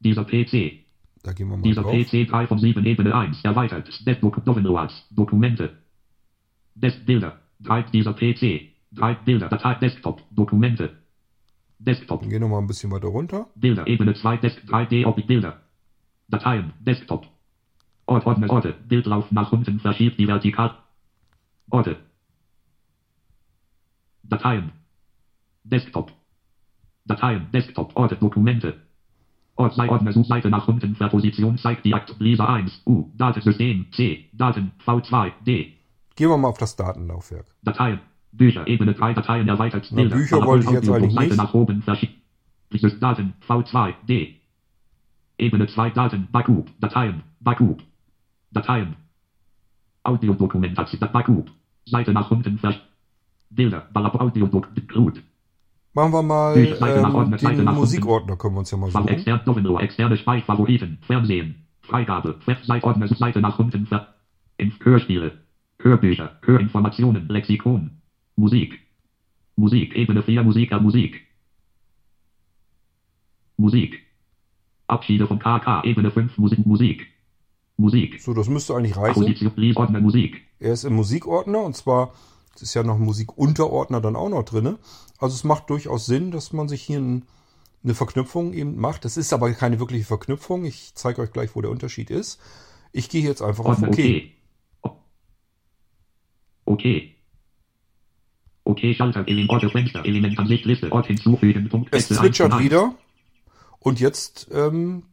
Dieser 0.00 0.24
PC. 0.24 0.84
Da 1.22 1.32
gehen 1.32 1.48
wir 1.48 1.56
mal 1.56 1.62
Dieser 1.62 1.82
drauf. 1.82 1.92
PC 1.92 2.28
3 2.28 2.46
von 2.46 2.58
7 2.58 2.84
Ebene 2.86 3.14
1. 3.14 3.38
Erweitert. 3.42 3.88
Desktop 4.06 4.44
Downloads. 4.44 4.94
Dokumente. 5.10 5.76
Desk 6.80 7.04
Bilder. 7.06 7.40
3 7.60 7.82
dieser 7.92 8.12
PC. 8.12 8.72
3 8.92 9.14
Bilder. 9.24 9.48
Datei 9.48 9.74
Desktop. 9.74 10.22
Dokumente. 10.30 10.96
Desktop. 11.78 12.20
Dann 12.20 12.30
gehen 12.30 12.42
wir 12.42 12.48
mal 12.48 12.58
ein 12.58 12.66
bisschen 12.66 12.90
weiter 12.90 13.08
runter. 13.08 13.48
Bilder. 13.54 13.86
Ebene 13.86 14.14
2 14.14 14.36
Desk 14.38 14.58
3D 14.66 15.06
Objekt 15.06 15.28
Bilder. 15.28 15.60
Dateien. 16.28 16.72
Desktop. 16.80 17.26
Ort, 18.06 18.26
Ordner, 18.26 18.50
Orte. 18.50 18.74
Bildlauf 18.86 19.30
nach 19.32 19.52
unten 19.52 19.80
verschiebt 19.80 20.18
die 20.18 20.26
Vertikal. 20.26 20.78
Orte. 21.70 21.96
Dateien. 24.22 24.72
Desktop. 25.64 26.12
Dateien. 27.04 27.50
Desktop. 27.52 27.96
Orte. 27.96 28.16
Dokumente. 28.16 28.80
Ort, 29.56 29.74
sei 29.74 29.88
Ordner, 29.88 30.12
Suchseite 30.12 30.50
nach 30.50 30.68
unten, 30.68 30.94
Verposition 30.94 31.58
zeigt 31.58 31.84
die 31.84 31.92
Akt, 31.92 32.14
Lisa 32.20 32.46
1, 32.46 32.82
U, 32.86 33.10
Datensystem, 33.16 33.86
C, 33.90 34.28
Daten, 34.32 34.70
V2, 34.86 35.32
D, 35.44 35.77
Gehen 36.18 36.30
wir 36.30 36.36
mal 36.36 36.48
auf 36.48 36.58
das 36.58 36.74
Datenlaufwerk. 36.74 37.46
Dateien, 37.62 38.00
Bücher, 38.32 38.66
Ebene 38.66 38.92
3 38.92 39.14
Dateien, 39.14 39.46
erweitert, 39.46 39.86
Na, 39.92 40.02
Bücher 40.02 40.44
wollte 40.44 40.64
ich 40.66 40.72
jetzt 40.72 40.90
eigentlich 40.90 41.14
Seite 41.14 41.28
nicht. 41.28 41.36
nach 41.36 41.54
oben, 41.54 41.80
verschiebt, 41.80 42.14
dieses 42.72 42.98
Daten, 42.98 43.34
V2, 43.46 43.94
D, 44.08 44.34
Ebene 45.38 45.68
2 45.68 45.90
Daten, 45.90 46.26
Backup, 46.32 46.66
Dateien, 46.80 47.22
Backup, 47.38 47.84
Dateien, 48.50 48.96
Audiodokumentation, 50.02 50.98
Backup, 51.12 51.52
Seite 51.86 52.12
nach 52.12 52.28
unten, 52.32 52.58
versch 52.58 52.80
Bilder, 53.50 53.86
Ballab, 53.92 54.20
Audiodok, 54.20 54.74
Glut, 54.88 55.22
Machen 55.94 56.12
wir 56.12 56.22
mal 56.24 56.54
Seite 56.54 57.00
ähm, 57.00 57.38
Seite 57.38 57.64
den. 57.64 57.74
Musikordner, 57.76 58.34
können 58.34 58.56
wir 58.56 58.58
uns 58.58 58.72
ja 58.72 58.76
mal 58.76 58.90
suchen. 58.90 59.06
extern, 59.06 59.40
Domino, 59.44 59.78
externe 59.78 60.16
Speicher, 60.16 60.46
Favoriten, 60.46 60.98
Fernsehen, 61.02 61.64
Freigabe, 61.82 62.40
Website, 62.44 62.82
Ordner, 62.82 63.06
Seite 63.06 63.40
nach 63.40 63.56
unten, 63.60 63.86
in 64.56 64.72
Hörspiele, 64.82 65.47
Hörbücher, 65.80 66.38
Hörinformationen, 66.42 67.28
Lexikon, 67.28 68.02
Musik, 68.36 68.78
Musik, 69.56 69.94
Ebene 69.94 70.22
4, 70.22 70.42
Musik, 70.42 70.72
äh, 70.72 70.80
Musik, 70.80 71.26
Musik, 73.56 74.00
Abschiede 74.86 75.26
von 75.26 75.38
KK, 75.38 75.82
Ebene 75.84 76.10
5, 76.10 76.38
Musik, 76.38 76.66
Musik, 76.66 77.06
Musik, 77.76 78.20
So, 78.20 78.34
das 78.34 78.48
müsste 78.48 78.74
eigentlich 78.74 78.96
reichen. 78.96 79.22
Position, 79.22 79.52
Lies, 79.56 79.76
Ordner, 79.76 80.00
Musik, 80.00 80.42
Er 80.58 80.72
ist 80.72 80.84
im 80.84 80.94
Musikordner 80.94 81.62
und 81.62 81.76
zwar 81.76 82.12
es 82.56 82.62
ist 82.62 82.74
ja 82.74 82.82
noch 82.82 82.98
Musikunterordner 82.98 84.00
dann 84.00 84.16
auch 84.16 84.28
noch 84.28 84.42
drinne. 84.42 84.78
Also 85.20 85.34
es 85.36 85.44
macht 85.44 85.70
durchaus 85.70 86.06
Sinn, 86.06 86.32
dass 86.32 86.52
man 86.52 86.68
sich 86.68 86.82
hier 86.82 86.98
ein, 86.98 87.24
eine 87.84 87.94
Verknüpfung 87.94 88.52
eben 88.52 88.80
macht. 88.80 89.04
Das 89.04 89.16
ist 89.16 89.32
aber 89.32 89.52
keine 89.52 89.78
wirkliche 89.78 90.04
Verknüpfung. 90.04 90.64
Ich 90.64 90.92
zeige 90.96 91.22
euch 91.22 91.32
gleich, 91.32 91.54
wo 91.54 91.60
der 91.60 91.70
Unterschied 91.70 92.10
ist. 92.10 92.40
Ich 92.90 93.08
gehe 93.08 93.22
jetzt 93.22 93.42
einfach 93.42 93.64
auf 93.64 93.70
Ordner, 93.70 93.88
OK. 93.88 93.94
okay. 93.94 94.32
Okay. 96.68 97.14
Okay, 98.64 98.94
Schalter, 98.94 99.26
Element, 99.26 99.48
Orte, 99.48 99.70
Fenster, 99.70 100.04
Element, 100.04 100.38
Ansicht, 100.38 100.66
Liste, 100.66 100.92
Ort 100.92 101.06
hinzufügen, 101.06 101.70
Punkt, 101.70 101.88
Es 101.94 102.08
zwitschert 102.08 102.58
wieder. 102.58 102.94
Und 103.78 103.98
jetzt 104.00 104.50
ähm, 104.52 105.04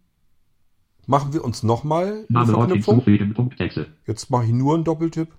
machen 1.08 1.32
wir 1.32 1.46
uns 1.46 1.64
nochmal 1.64 2.26
eine 2.28 2.58
Ort 2.58 2.72
Verknüpfung. 2.84 3.52
Jetzt 4.06 4.30
mache 4.30 4.44
ich 4.46 4.52
nur 4.52 4.76
einen 4.76 4.84
Doppeltipp. 4.84 5.30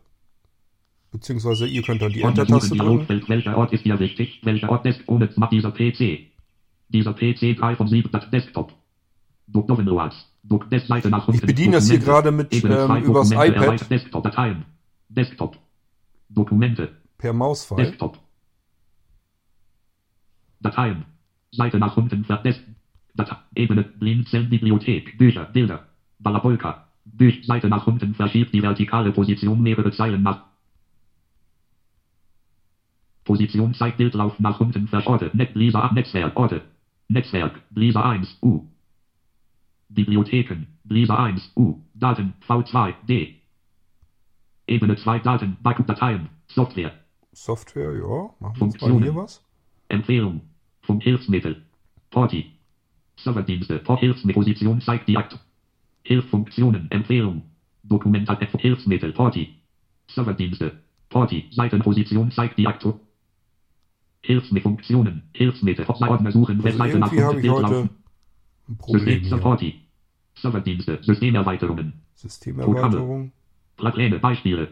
Beziehungsweise 1.13 1.67
ihr 1.67 1.83
könnt 1.83 2.01
dann 2.01 2.13
die 2.13 2.23
Enter-Taste 2.23 2.77
drücken. 2.77 3.29
Welcher 3.29 3.59
Ort 3.59 3.75
ist 3.75 3.85
dir 3.85 4.01
wichtig? 4.01 4.41
Welcher 4.43 4.71
Ort 4.71 4.87
ist 4.87 5.01
ohne 5.07 5.31
Smart 5.31 5.53
dieser 5.53 5.71
PC? 5.71 6.31
Dieser 6.89 7.13
PC 7.13 7.59
3 7.59 7.77
von 7.77 7.89
7, 7.89 8.11
das 8.11 8.31
Desktop. 8.31 8.73
Ich 9.49 11.41
bediene 11.43 11.77
das 11.77 11.91
hier 11.91 11.99
gerade 11.99 12.33
mit, 12.33 12.55
ähm, 12.65 13.05
übers 13.05 13.31
iPad. 13.31 13.55
erweitert 13.55 13.91
Desktop, 13.91 14.25
Dateien. 14.25 14.65
Desktop. 15.11 15.59
Dokumente. 16.29 16.97
Per 17.19 17.33
Mausfall. 17.33 17.79
Desktop. 17.79 18.19
Dateien. 20.61 21.05
Seite 21.53 21.79
nach 21.79 21.97
unten, 21.97 22.25
ver 22.25 22.39
Des 22.39 22.61
Data 23.15 23.45
Ebene, 23.55 23.83
Blinzeln-Bibliothek, 23.83 25.17
Bücher, 25.17 25.45
Bilder. 25.47 25.89
Balabolka. 26.19 26.89
Büch, 27.05 27.47
Seite 27.47 27.69
nach 27.69 27.87
unten, 27.87 28.15
verschiebt 28.15 28.53
die 28.53 28.63
vertikale 28.63 29.13
Position 29.13 29.63
mehrere 29.63 29.93
Zeilen 29.93 30.23
nach 30.23 30.45
Position 33.25 33.75
zeigt 33.75 33.97
Bildlauf 33.97 34.39
nach 34.39 34.61
unten 34.61 34.87
verschortet. 34.87 35.35
Net 35.35 35.55
Lisa 35.55 35.91
Netzwerk 35.93 36.37
Orte. 36.37 36.63
Netzwerk 37.09 37.61
Lisa 37.71 38.03
1 38.09 38.39
U. 38.43 38.69
Bibliotheken 39.89 40.67
Brisa 40.87 41.17
1, 41.17 41.53
U, 41.57 41.83
Daten, 41.95 42.35
V2, 42.47 42.95
D. 43.09 43.36
Ebene 44.67 44.97
2 44.97 45.21
Daten, 45.21 45.57
Backup-Dateien, 45.63 46.29
Software, 46.49 46.93
Software, 47.33 47.93
ja. 47.95 48.31
Machen 48.41 48.55
wir 48.55 48.59
Funktionen. 48.59 49.03
hier 49.03 49.15
was. 49.15 49.45
Empfehlung, 49.89 50.41
Funkhilfsmittel, 50.83 51.63
Porti, 52.11 52.53
Serverdienste, 53.17 53.81
Hilfsmittel, 53.99 54.35
Position 54.35 54.81
zeigt 54.81 55.07
die 55.09 55.17
Akt, 55.17 55.39
Hilffunktionen, 56.03 56.91
Empfehlung, 56.91 57.43
Dokumentat, 57.83 58.41
Hilfsmittel, 58.59 59.13
Porti, 59.13 59.55
Serverdienste, 60.09 60.81
Porti, 61.09 61.49
Seitenposition 61.53 62.31
zeigt 62.33 62.59
die 62.59 62.67
Aktu, 62.67 62.95
Hilfsmittel, 64.23 64.77
Hilfsmittel, 65.33 65.87
Ordner 65.87 66.33
suchen, 66.33 66.57
Also 66.57 66.79
Webseite 66.79 66.99
nach 66.99 67.11
Bild 67.11 67.45
laufen, 67.45 67.91
ein 68.69 68.77
Problem 68.79 69.21
System. 69.21 69.39
Supporti, 69.39 69.81
Serverdienste, 70.35 70.99
Systemerweiterungen, 71.03 71.93
Systemerweiterung, 72.15 73.33
Pläne, 73.77 74.19
Beispiele, 74.19 74.69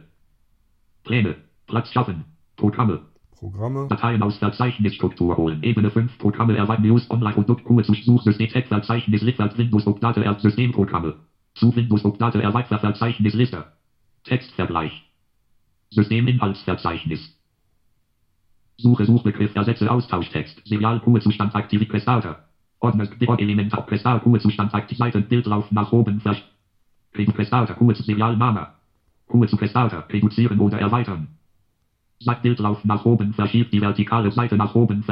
Pläne, 1.04 1.36
Platz 1.66 1.92
schaffen, 1.92 2.24
Programme, 2.56 3.00
Programme. 3.44 3.88
Dateien 3.88 4.22
aus 4.22 4.38
Verzeichnisstruktur 4.38 5.36
holen. 5.36 5.62
Ebene 5.62 5.90
5 5.90 6.16
Programme 6.18 6.56
erweitern 6.56 6.86
News 6.86 7.10
Online 7.10 7.34
Produkt 7.34 7.66
zu 7.84 7.92
Suchsystem 7.92 8.48
Tab 8.48 8.66
Verzeichnis 8.68 9.20
Lichtwert 9.20 9.58
Windows 9.58 9.86
Update 9.86 10.16
er 10.16 10.38
Systemprogramme. 10.38 11.14
Zu 11.54 11.74
Windows 11.76 12.04
Update 12.06 12.36
erweitert 12.36 12.80
Verzeichnis 12.80 13.34
Liste. 13.34 13.66
Textvergleich. 14.24 15.02
Systeminhaltsverzeichnis. 15.90 17.38
Suche 18.78 19.04
Suchbegriff 19.04 19.54
Ersetze 19.54 19.90
Austauschtext. 19.90 20.62
Serial 20.64 20.96
Ruhezustand 20.98 21.54
aktiv 21.54 21.86
Prestarter. 21.86 22.48
Ordner 22.80 23.06
Element 23.38 23.72
Prestar 23.86 24.22
Ruhezustand 24.22 24.74
aktiv 24.74 24.96
Seiten 24.96 25.28
Bildlauf 25.28 25.70
nach 25.70 25.92
oben 25.92 26.20
Flash. 26.20 26.42
Prestarter 27.12 27.74
Ruhe 27.74 27.94
Serial 27.94 28.36
Mama. 28.36 28.74
Ruhe 29.32 29.46
zu 29.48 29.56
Prestarter 29.56 30.06
reduzieren 30.08 30.60
oder 30.60 30.78
erweitern. 30.78 31.28
Sagt 32.20 32.42
Bildlauf 32.42 32.84
nach 32.84 33.04
oben, 33.04 33.32
verschiebt 33.34 33.72
die 33.72 33.80
vertikale 33.80 34.30
Seite 34.32 34.56
nach 34.56 34.74
oben. 34.74 35.04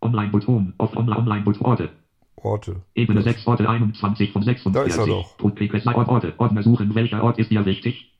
Online-Button, 0.00 0.74
auf 0.78 0.96
Online-Button, 0.96 1.64
Orte. 1.64 1.88
Orte. 2.36 2.82
Ebene 2.94 3.22
Das- 3.22 3.34
6, 3.34 3.46
Orte 3.46 3.68
21 3.68 4.32
von 4.32 4.42
46. 4.42 4.72
Da 4.72 4.82
ist 4.82 4.98
er 4.98 5.06
doch. 5.06 5.34
Ort, 5.42 6.08
Orte, 6.08 6.34
Ordner 6.38 6.62
suchen, 6.62 6.94
welcher 6.94 7.22
Ort 7.22 7.38
ist 7.38 7.50
dir 7.50 7.64
wichtig? 7.64 8.12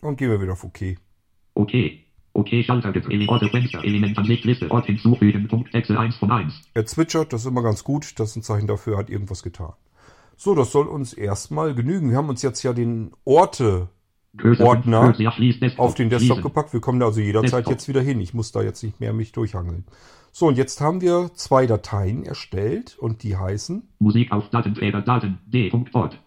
Und 0.00 0.16
gehen 0.16 0.30
wir 0.30 0.40
wieder 0.40 0.52
auf 0.52 0.64
OK. 0.64 0.96
Okay. 1.54 2.04
Okay, 2.34 2.62
Schalter 2.62 2.92
gedreht, 2.92 3.28
Orte, 3.28 3.48
Fenster, 3.48 3.82
Element, 3.82 4.16
Ansicht, 4.16 4.44
Liste, 4.44 4.70
Ort 4.70 4.86
hinzufügen, 4.86 5.48
Punkt, 5.48 5.74
Excel 5.74 5.98
1 5.98 6.14
von 6.16 6.30
1. 6.30 6.52
Er 6.72 6.86
zwitschert, 6.86 7.32
das 7.32 7.40
ist 7.40 7.46
immer 7.48 7.62
ganz 7.62 7.82
gut. 7.82 8.18
Das 8.20 8.30
ist 8.30 8.36
ein 8.36 8.42
Zeichen 8.44 8.68
dafür, 8.68 8.96
hat 8.96 9.10
irgendwas 9.10 9.42
getan. 9.42 9.72
So, 10.36 10.54
das 10.54 10.70
soll 10.70 10.86
uns 10.86 11.12
erstmal 11.14 11.74
genügen. 11.74 12.10
Wir 12.10 12.16
haben 12.16 12.28
uns 12.28 12.42
jetzt 12.42 12.62
ja 12.62 12.72
den 12.72 13.10
Orte 13.24 13.88
Ordner 14.42 15.14
auf 15.78 15.94
den 15.94 16.10
Desktop 16.10 16.42
gepackt. 16.42 16.72
Wir 16.72 16.80
kommen 16.80 17.00
da 17.00 17.06
also 17.06 17.20
jederzeit 17.20 17.52
Desktop. 17.52 17.72
jetzt 17.72 17.88
wieder 17.88 18.00
hin. 18.00 18.20
Ich 18.20 18.34
muss 18.34 18.52
da 18.52 18.62
jetzt 18.62 18.82
nicht 18.82 19.00
mehr 19.00 19.12
mich 19.12 19.32
durchhangeln. 19.32 19.84
So, 20.32 20.46
und 20.46 20.56
jetzt 20.56 20.80
haben 20.80 21.00
wir 21.00 21.30
zwei 21.34 21.66
Dateien 21.66 22.24
erstellt 22.24 22.98
und 22.98 23.22
die 23.22 23.36
heißen 23.36 23.88
Musik 23.98 24.30
auf 24.30 24.50
Datenträger, 24.50 25.00
Daten, 25.00 25.38
D. 25.46 25.70
Punkt, 25.70 25.94
Ort. 25.94 26.22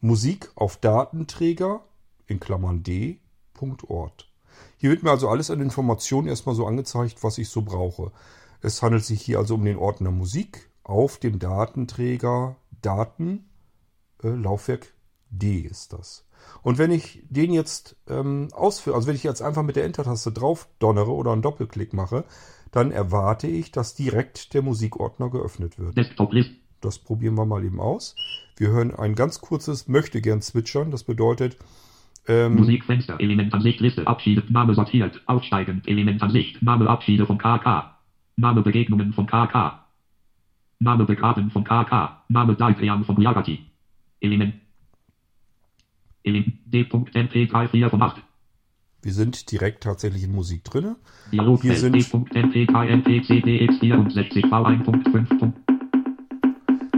Musik 0.00 0.50
auf 0.54 0.76
Datenträger 0.76 1.80
in 2.26 2.38
Klammern 2.38 2.82
d.ort. 2.82 4.28
Hier 4.76 4.90
wird 4.90 5.02
mir 5.02 5.10
also 5.10 5.28
alles 5.28 5.50
an 5.50 5.60
Informationen 5.60 6.28
erstmal 6.28 6.54
so 6.54 6.66
angezeigt, 6.66 7.22
was 7.22 7.38
ich 7.38 7.48
so 7.48 7.62
brauche. 7.62 8.12
Es 8.60 8.82
handelt 8.82 9.04
sich 9.04 9.22
hier 9.22 9.38
also 9.38 9.54
um 9.54 9.64
den 9.64 9.78
Ordner 9.78 10.10
Musik 10.10 10.70
auf 10.82 11.18
dem 11.18 11.38
Datenträger 11.38 12.56
Daten, 12.82 13.48
äh, 14.22 14.28
Laufwerk 14.28 14.94
D 15.30 15.60
ist 15.60 15.92
das. 15.92 16.25
Und 16.62 16.78
wenn 16.78 16.90
ich 16.90 17.22
den 17.28 17.52
jetzt 17.52 17.96
ähm, 18.08 18.48
ausführe, 18.52 18.96
also 18.96 19.08
wenn 19.08 19.16
ich 19.16 19.22
jetzt 19.24 19.42
einfach 19.42 19.62
mit 19.62 19.76
der 19.76 19.84
Enter-Taste 19.84 20.32
drauf 20.32 20.68
donnere 20.78 21.12
oder 21.12 21.32
einen 21.32 21.42
Doppelklick 21.42 21.92
mache, 21.92 22.24
dann 22.72 22.90
erwarte 22.90 23.46
ich, 23.46 23.72
dass 23.72 23.94
direkt 23.94 24.52
der 24.54 24.62
Musikordner 24.62 25.30
geöffnet 25.30 25.78
wird. 25.78 25.96
Das 26.80 26.98
probieren 26.98 27.34
wir 27.36 27.46
mal 27.46 27.64
eben 27.64 27.80
aus. 27.80 28.14
Wir 28.56 28.68
hören 28.68 28.94
ein 28.94 29.14
ganz 29.14 29.40
kurzes 29.40 29.88
möchte 29.88 30.20
gern 30.20 30.42
zwitschern. 30.42 30.90
Das 30.90 31.04
bedeutet, 31.04 31.56
ähm, 32.28 32.56
Musikfenster, 32.56 33.20
Element 33.20 33.54
Ansicht, 33.54 33.80
Liste, 33.80 34.06
Abschiede, 34.06 34.42
Name 34.48 34.74
sortiert, 34.74 35.22
aufsteigend, 35.26 35.86
Element 35.86 36.22
Ansicht, 36.22 36.60
Name 36.62 36.88
Abschiede 36.88 37.26
von 37.26 37.38
KK, 37.38 37.96
Name 38.36 38.62
Begegnungen 38.62 39.12
von 39.12 39.26
KK, 39.26 39.86
Name 40.78 41.04
Begraben 41.04 41.50
von 41.50 41.64
KK, 41.64 42.24
Name 42.28 42.56
Diagram 42.56 43.04
von 43.04 43.20
Yagati, 43.20 43.64
Element, 44.20 44.54
Element 46.26 46.52
D.MP34 46.66 47.88
von 47.88 48.02
8, 48.02 48.20
wir 49.02 49.12
sind 49.12 49.50
direkt 49.52 49.84
tatsächlich 49.84 50.24
in 50.24 50.32
Musik 50.32 50.64
drinne. 50.64 50.96
Dialog 51.32 51.62
Hier 51.62 51.76
sind- 51.76 51.94
D.MP3NPCDX64 51.94 54.48
V1.5. 54.48 55.52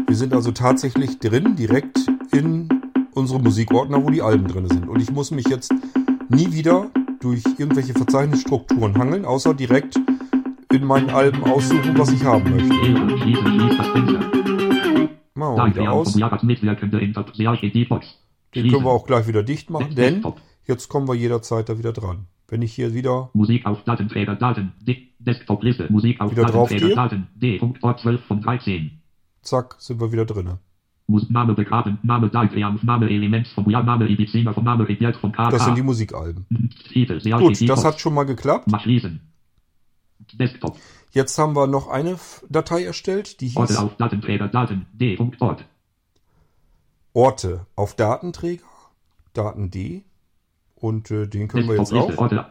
Wir 0.06 0.16
sind 0.16 0.32
also 0.32 0.52
tatsächlich 0.52 1.18
drin, 1.18 1.54
direkt 1.56 2.06
in 2.32 2.68
unsere 3.12 3.38
Musikordner, 3.40 4.02
wo 4.02 4.08
die 4.08 4.22
Alben 4.22 4.48
drin 4.48 4.66
sind. 4.68 4.88
Und 4.88 5.02
ich 5.02 5.12
muss 5.12 5.30
mich 5.30 5.46
jetzt 5.48 5.74
nie 6.30 6.50
wieder 6.52 6.88
durch 7.20 7.44
irgendwelche 7.58 7.92
Verzeichnisstrukturen 7.92 8.96
hangeln, 8.96 9.26
außer 9.26 9.52
direkt 9.52 10.00
in 10.72 10.84
meinen 10.84 11.10
Alben 11.10 11.44
aussuchen, 11.44 11.98
was 11.98 12.10
ich 12.10 12.24
haben 12.24 12.48
möchte. 12.50 12.70
Wir 12.70 12.94
wieder 15.66 15.92
aus. 15.92 16.16
Den 18.54 18.70
können 18.70 18.84
wir 18.84 18.90
auch 18.90 19.06
gleich 19.06 19.26
wieder 19.26 19.42
dicht 19.42 19.70
machen, 19.70 19.94
denn 19.94 20.14
Desktop. 20.14 20.40
jetzt 20.64 20.88
kommen 20.88 21.06
wir 21.06 21.14
jederzeit 21.14 21.68
da 21.68 21.78
wieder 21.78 21.92
dran. 21.92 22.26
Wenn 22.48 22.62
ich 22.62 22.72
hier 22.72 22.94
wieder 22.94 23.30
Musik 23.34 23.66
auf 23.66 23.84
Datenträger 23.84 24.34
Daten, 24.34 24.72
D, 24.80 25.08
Desktop-Liste, 25.18 25.88
Musik 25.90 26.20
auf 26.20 26.32
Wieder 26.32 26.44
Datenträger. 26.46 26.94
Daten, 26.94 27.28
D. 27.34 27.60
Ort 27.82 28.00
12 28.00 28.24
von 28.24 28.40
13. 28.40 29.02
zack, 29.42 29.76
sind 29.78 30.00
wir 30.00 30.12
wieder 30.12 30.24
drinne. 30.24 30.58
Name 31.08 31.54
begraben, 31.54 31.98
Name 32.02 32.28
Diagram, 32.28 32.78
Name 32.82 33.08
Element 33.08 33.48
von 33.48 33.68
ja, 33.70 33.82
Name 33.82 34.08
Ediziner 34.08 34.52
von 34.52 34.64
Name 34.64 34.86
Regiert 34.88 35.16
von 35.16 35.32
KK. 35.32 35.50
Das 35.50 35.64
sind 35.64 35.76
die 35.76 35.82
Musikalben. 35.82 36.46
Sehr 36.92 37.38
Gut, 37.38 37.68
das 37.68 37.84
hat 37.84 38.00
schon 38.00 38.14
mal 38.14 38.24
geklappt. 38.24 38.66
Desktop. 40.34 40.76
Jetzt 41.12 41.38
haben 41.38 41.56
wir 41.56 41.66
noch 41.66 41.88
eine 41.88 42.18
Datei 42.50 42.84
erstellt, 42.84 43.40
die 43.40 43.52
Orte 43.54 43.72
hieß 43.72 43.82
auf 43.82 43.96
Datenträger 43.96 44.48
Daten, 44.48 44.86
D. 44.92 45.16
Ort. 47.18 47.44
Orte 47.44 47.66
auf 47.74 47.96
Datenträger, 47.96 48.62
Daten 49.32 49.72
D. 49.72 50.04
Und 50.76 51.10
äh, 51.10 51.26
den 51.26 51.48
können 51.48 51.68
wir 51.68 51.76
jetzt 51.76 51.92
auch. 51.92 52.16
Orte. 52.16 52.46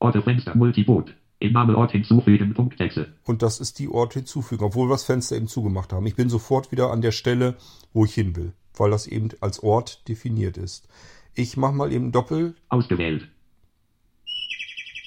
Orte 0.00 0.20
Fenster, 0.20 0.54
Multibot. 0.54 1.14
Im 1.38 1.54
Name 1.54 1.76
Ort 1.78 1.92
hinzufügen, 1.92 2.52
Punktexe. 2.52 3.14
Und 3.24 3.40
das 3.40 3.58
ist 3.58 3.78
die 3.78 3.88
Ort 3.88 4.12
hinzufügen, 4.12 4.64
obwohl 4.64 4.88
wir 4.88 4.94
das 4.94 5.04
Fenster 5.04 5.36
eben 5.36 5.48
zugemacht 5.48 5.94
haben. 5.94 6.04
Ich 6.04 6.14
bin 6.14 6.28
sofort 6.28 6.70
wieder 6.70 6.90
an 6.90 7.00
der 7.00 7.12
Stelle, 7.12 7.56
wo 7.94 8.04
ich 8.04 8.12
hin 8.12 8.36
will, 8.36 8.52
weil 8.76 8.90
das 8.90 9.06
eben 9.06 9.30
als 9.40 9.62
Ort 9.62 10.06
definiert 10.08 10.58
ist. 10.58 10.88
Ich 11.34 11.56
mache 11.56 11.72
mal 11.72 11.90
eben 11.90 12.12
Doppel. 12.12 12.54
Ausgewählt. 12.68 13.28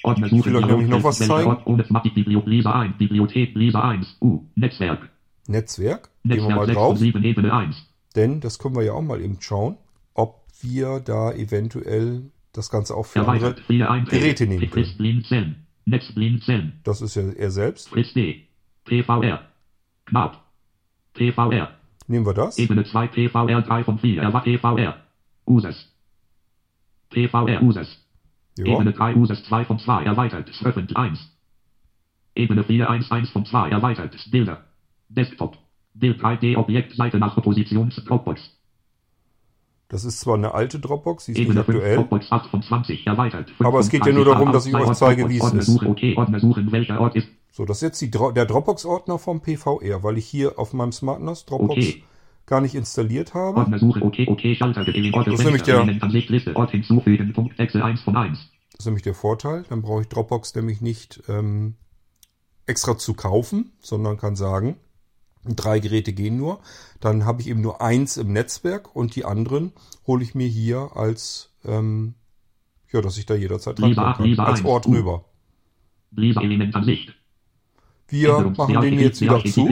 Will 0.06 0.56
euch 0.56 0.66
nämlich 0.66 0.88
noch 0.88 1.04
was 1.04 1.18
zeigen. 1.18 1.48
Ort 1.48 1.66
ohne 1.66 1.84
Matik, 1.88 2.14
Bibliothek, 2.14 2.48
Lisa 2.48 2.72
1, 2.72 2.96
Bibliothek, 2.98 3.54
Lisa 3.54 3.80
1, 3.80 4.18
U, 4.20 4.44
Netzwerk. 4.54 5.10
Netzwerk. 5.48 6.10
Gehen 6.24 6.30
wir 6.30 6.36
Netzwerk 6.36 6.56
mal 6.56 6.66
6 6.66 6.76
drauf. 6.76 6.88
von 6.88 6.96
7, 6.98 7.24
Ebene 7.24 7.52
1. 7.52 7.76
Denn 8.14 8.40
das 8.40 8.58
können 8.58 8.76
wir 8.76 8.82
ja 8.82 8.92
auch 8.92 9.02
mal 9.02 9.20
eben 9.20 9.40
schauen, 9.40 9.76
ob 10.14 10.44
wir 10.62 11.00
da 11.00 11.32
eventuell 11.32 12.30
das 12.52 12.70
Ganze 12.70 12.94
auch 12.94 13.06
für 13.06 13.26
andere. 13.26 13.54
Geräte 14.08 14.46
nehmen 14.46 14.70
können. 14.70 15.66
Das 16.84 17.02
ist 17.02 17.14
ja 17.14 17.22
er 17.22 17.50
selbst. 17.50 17.90
PVR. 18.84 19.40
PVR. 21.14 21.70
Nehmen 22.08 22.26
wir 22.26 22.34
das. 22.34 22.58
Ebene 22.58 22.84
2 22.84 23.08
PVR 23.08 23.62
3 23.62 23.84
von 23.84 23.98
4. 23.98 24.22
Erwa 24.22 24.40
PVR. 24.40 24.96
Users. 25.46 25.92
PVR 27.10 27.62
Users. 27.62 28.05
Ja. 28.58 28.66
Ebene 28.66 28.92
3 28.92 29.16
Users 29.16 29.44
2 29.44 29.64
von 29.64 29.78
2 29.78 30.04
erweitert. 30.04 30.50
Öffentlich 30.64 30.96
1. 30.96 31.18
Ebene 32.34 32.64
4 32.64 32.88
1 32.88 33.10
1 33.10 33.30
von 33.30 33.44
2 33.44 33.70
erweitert. 33.70 34.16
Bilder. 34.30 34.64
Desktop. 35.08 35.58
Bild 35.94 36.20
3D 36.20 36.56
Objekt 36.56 36.94
Seite 36.94 37.18
nach 37.18 37.40
Positions 37.42 37.96
Dropbox. 38.04 38.40
Das 39.88 40.04
ist 40.04 40.20
zwar 40.20 40.34
eine 40.34 40.52
alte 40.52 40.80
Dropbox, 40.80 41.26
die 41.26 41.32
ist 41.32 41.38
nicht 41.38 41.48
Ebene 41.48 41.64
5 41.64 41.76
aktuell. 41.76 41.96
Dropbox 41.96 42.32
8 42.32 42.50
von 42.50 42.62
20 42.62 43.06
erweitert. 43.06 43.52
Aber 43.60 43.78
es 43.78 43.88
geht 43.88 44.04
ja 44.04 44.12
nur 44.12 44.24
darum, 44.24 44.52
dass 44.52 44.66
ich 44.66 44.74
euch 44.74 44.92
zeige, 44.92 45.28
wie 45.28 45.38
es 45.38 45.52
ist. 45.52 45.82
Okay, 45.82 46.16
Ordner 46.16 46.40
suchen, 46.40 46.72
welcher 46.72 47.00
Ort 47.00 47.14
ist. 47.14 47.28
So, 47.52 47.64
das 47.64 47.78
ist 47.78 47.82
jetzt 47.82 48.00
die, 48.00 48.10
der 48.10 48.46
Dropbox-Ordner 48.46 49.18
vom 49.18 49.40
PVR, 49.40 50.02
weil 50.02 50.18
ich 50.18 50.26
hier 50.26 50.58
auf 50.58 50.72
meinem 50.74 50.92
Smart 50.92 51.22
NAS 51.22 51.46
Dropbox 51.46 51.72
Okay. 51.72 52.02
Gar 52.46 52.60
nicht 52.60 52.74
installiert 52.74 53.34
habe. 53.34 53.58
Ordner 53.58 53.78
suche, 53.78 54.02
okay, 54.02 54.26
okay, 54.28 54.54
Schalter, 54.54 54.86
Element, 54.86 55.14
Ort, 55.14 55.26
Das 55.26 55.34
ist 55.34 55.44
nämlich 55.44 55.62
der- 55.62 55.76
Element, 55.76 56.02
Ansicht, 56.02 56.30
Liste, 56.30 56.54
Ort 56.56 56.70
hinzufügen, 56.70 57.32
Punkt, 57.32 57.58
Excel 57.58 57.82
1 57.82 58.00
von 58.02 58.16
1. 58.16 58.38
Das 58.72 58.80
ist 58.80 58.86
nämlich 58.86 59.02
der 59.02 59.14
Vorteil. 59.14 59.64
Dann 59.68 59.82
brauche 59.82 60.02
ich 60.02 60.08
Dropbox 60.08 60.54
nämlich 60.54 60.80
nicht 60.80 61.22
ähm, 61.28 61.74
extra 62.66 62.96
zu 62.98 63.14
kaufen, 63.14 63.72
sondern 63.80 64.16
kann 64.16 64.36
sagen, 64.36 64.76
drei 65.44 65.78
Geräte 65.80 66.12
gehen 66.12 66.36
nur. 66.36 66.60
Dann 67.00 67.24
habe 67.24 67.40
ich 67.40 67.48
eben 67.48 67.60
nur 67.60 67.80
eins 67.80 68.16
im 68.16 68.32
Netzwerk 68.32 68.94
und 68.94 69.16
die 69.16 69.24
anderen 69.24 69.72
hole 70.06 70.22
ich 70.22 70.34
mir 70.34 70.46
hier 70.46 70.90
als, 70.94 71.54
ähm, 71.64 72.14
ja, 72.92 73.00
dass 73.00 73.18
ich 73.18 73.26
da 73.26 73.34
jederzeit 73.34 73.78
dran 73.78 73.94
kann. 73.94 74.24
Lisa 74.24 74.44
Als 74.44 74.60
1, 74.60 74.68
Ort 74.68 74.86
U. 74.86 74.92
rüber. 74.92 75.24
Wir 78.08 78.38
machen 78.56 78.80
den 78.82 78.98
jetzt 79.00 79.20
wieder 79.20 79.42
zu. 79.44 79.68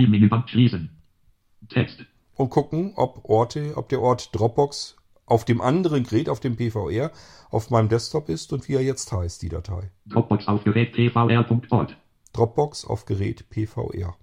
Text. 1.69 2.05
Und 2.37 2.51
gucken, 2.51 2.93
ob 2.97 3.29
Orte, 3.29 3.77
ob 3.77 3.89
der 3.89 4.01
Ort 4.01 4.31
Dropbox 4.35 4.97
auf 5.27 5.45
dem 5.45 5.61
anderen 5.61 6.05
Gerät, 6.05 6.29
auf 6.29 6.41
dem 6.41 6.57
PVR, 6.57 7.11
auf 7.51 7.71
meinem 7.71 7.89
Desktop 7.89 8.29
ist 8.29 8.53
und 8.53 8.69
wie 8.69 8.75
er 8.75 8.83
jetzt 8.83 9.11
heißt, 9.13 9.43
die 9.43 9.49
Datei. 9.49 9.91
Dropbox 10.07 10.49
auf 10.49 10.65
Gerät 10.65 10.93
pvr.ort. 10.93 11.97
Dropbox 12.33 12.85
auf 12.85 13.05
Gerät 13.07 13.49
PVR. 13.49 14.17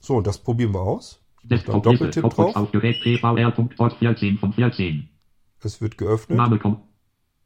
So, 0.00 0.16
und 0.16 0.26
das 0.26 0.38
probieren 0.38 0.74
wir 0.74 0.82
aus. 0.82 1.20
Dann 1.42 1.48
Desktop 1.50 1.86
Liste. 1.86 1.90
Doppeltipp 1.90 2.22
Dropbox 2.22 2.52
drauf. 2.52 2.62
auf 2.62 2.72
Gerät 2.72 3.02
pvr.ort 3.02 3.92
14 3.98 4.38
von 4.38 4.52
14. 4.52 5.08
Es 5.62 5.80
wird 5.80 5.98
geöffnet. 5.98 6.38
Name 6.38 6.58
kommt. 6.58 6.80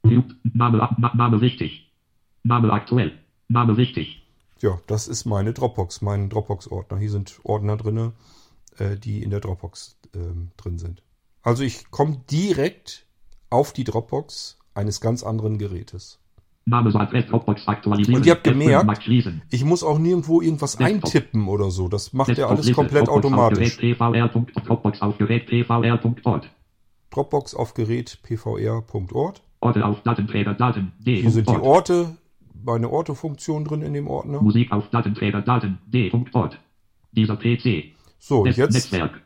Loop. 0.03 0.35
Name, 0.43 0.97
Name 1.15 1.41
wichtig. 1.41 1.91
Name 2.43 2.73
aktuell. 2.73 3.13
Name 3.49 3.77
wichtig. 3.77 4.23
Ja, 4.61 4.79
das 4.87 5.09
ist 5.09 5.25
meine 5.25 5.55
Dropbox, 5.55 6.03
mein 6.03 6.29
Dropbox-Ordner. 6.29 6.99
Hier 6.99 7.11
sind 7.11 7.41
Ordner 7.45 7.79
drinne, 7.79 8.13
äh, 8.79 8.97
die 8.97 9.23
in 9.23 9.31
der 9.31 9.41
Dropbox 9.41 9.99
ähm, 10.15 10.51
drin 10.57 10.79
sind. 10.79 11.03
Also 11.43 11.63
ich 11.63 11.91
komme 11.91 12.23
direkt 12.31 13.07
auf 13.49 13.73
die 13.73 13.85
Dropbox 13.85 14.59
eines 14.75 15.01
ganz 15.01 15.23
anderen 15.23 15.59
Gerätes. 15.59 16.21
Name 16.67 16.91
Dropbox 16.93 17.67
aktualisieren. 17.67 18.21
Und 18.21 18.27
ihr 18.27 18.33
habt 18.33 18.47
F5 18.47 18.51
gemerkt. 18.53 19.11
Ich 19.51 19.65
muss 19.65 19.83
auch 19.83 19.99
nirgendwo 19.99 20.41
irgendwas 20.41 20.77
Desktop. 20.77 21.05
eintippen 21.05 21.49
oder 21.49 21.71
so. 21.71 21.89
Das 21.89 22.13
macht 22.13 22.29
er 22.29 22.35
Desktop 22.35 22.51
alles 22.51 22.67
Liste. 22.67 22.75
komplett 22.75 23.07
Dropbox 23.09 23.27
automatisch. 23.27 23.77
Dropbox 27.11 27.55
auf 27.55 27.75
Gerät 27.75 28.19
pvr.ort. 28.23 29.43
Orte 29.61 29.85
auf 29.85 30.03
Datenträger 30.03 30.55
Daten. 30.55 30.93
D. 30.99 31.21
Hier 31.21 31.31
sind 31.31 31.49
die 31.49 31.55
Ort. 31.55 31.91
Orte, 31.91 32.17
meine 32.65 32.89
Orte-Funktion 32.89 33.65
drin 33.65 33.83
in 33.83 33.93
dem 33.93 34.07
Ordner. 34.07 34.41
Musik 34.41 34.71
auf 34.73 34.89
Datenträger 34.91 35.43
Daten. 35.43 35.79
D. 35.87 36.13
Ort. 36.33 36.59
Dieser 37.13 37.37
PC. 37.37 37.93
So, 38.21 38.41
und 38.43 38.49
Netz- 38.49 38.57
jetzt 38.59 38.75
Netzwerk. 38.75 39.23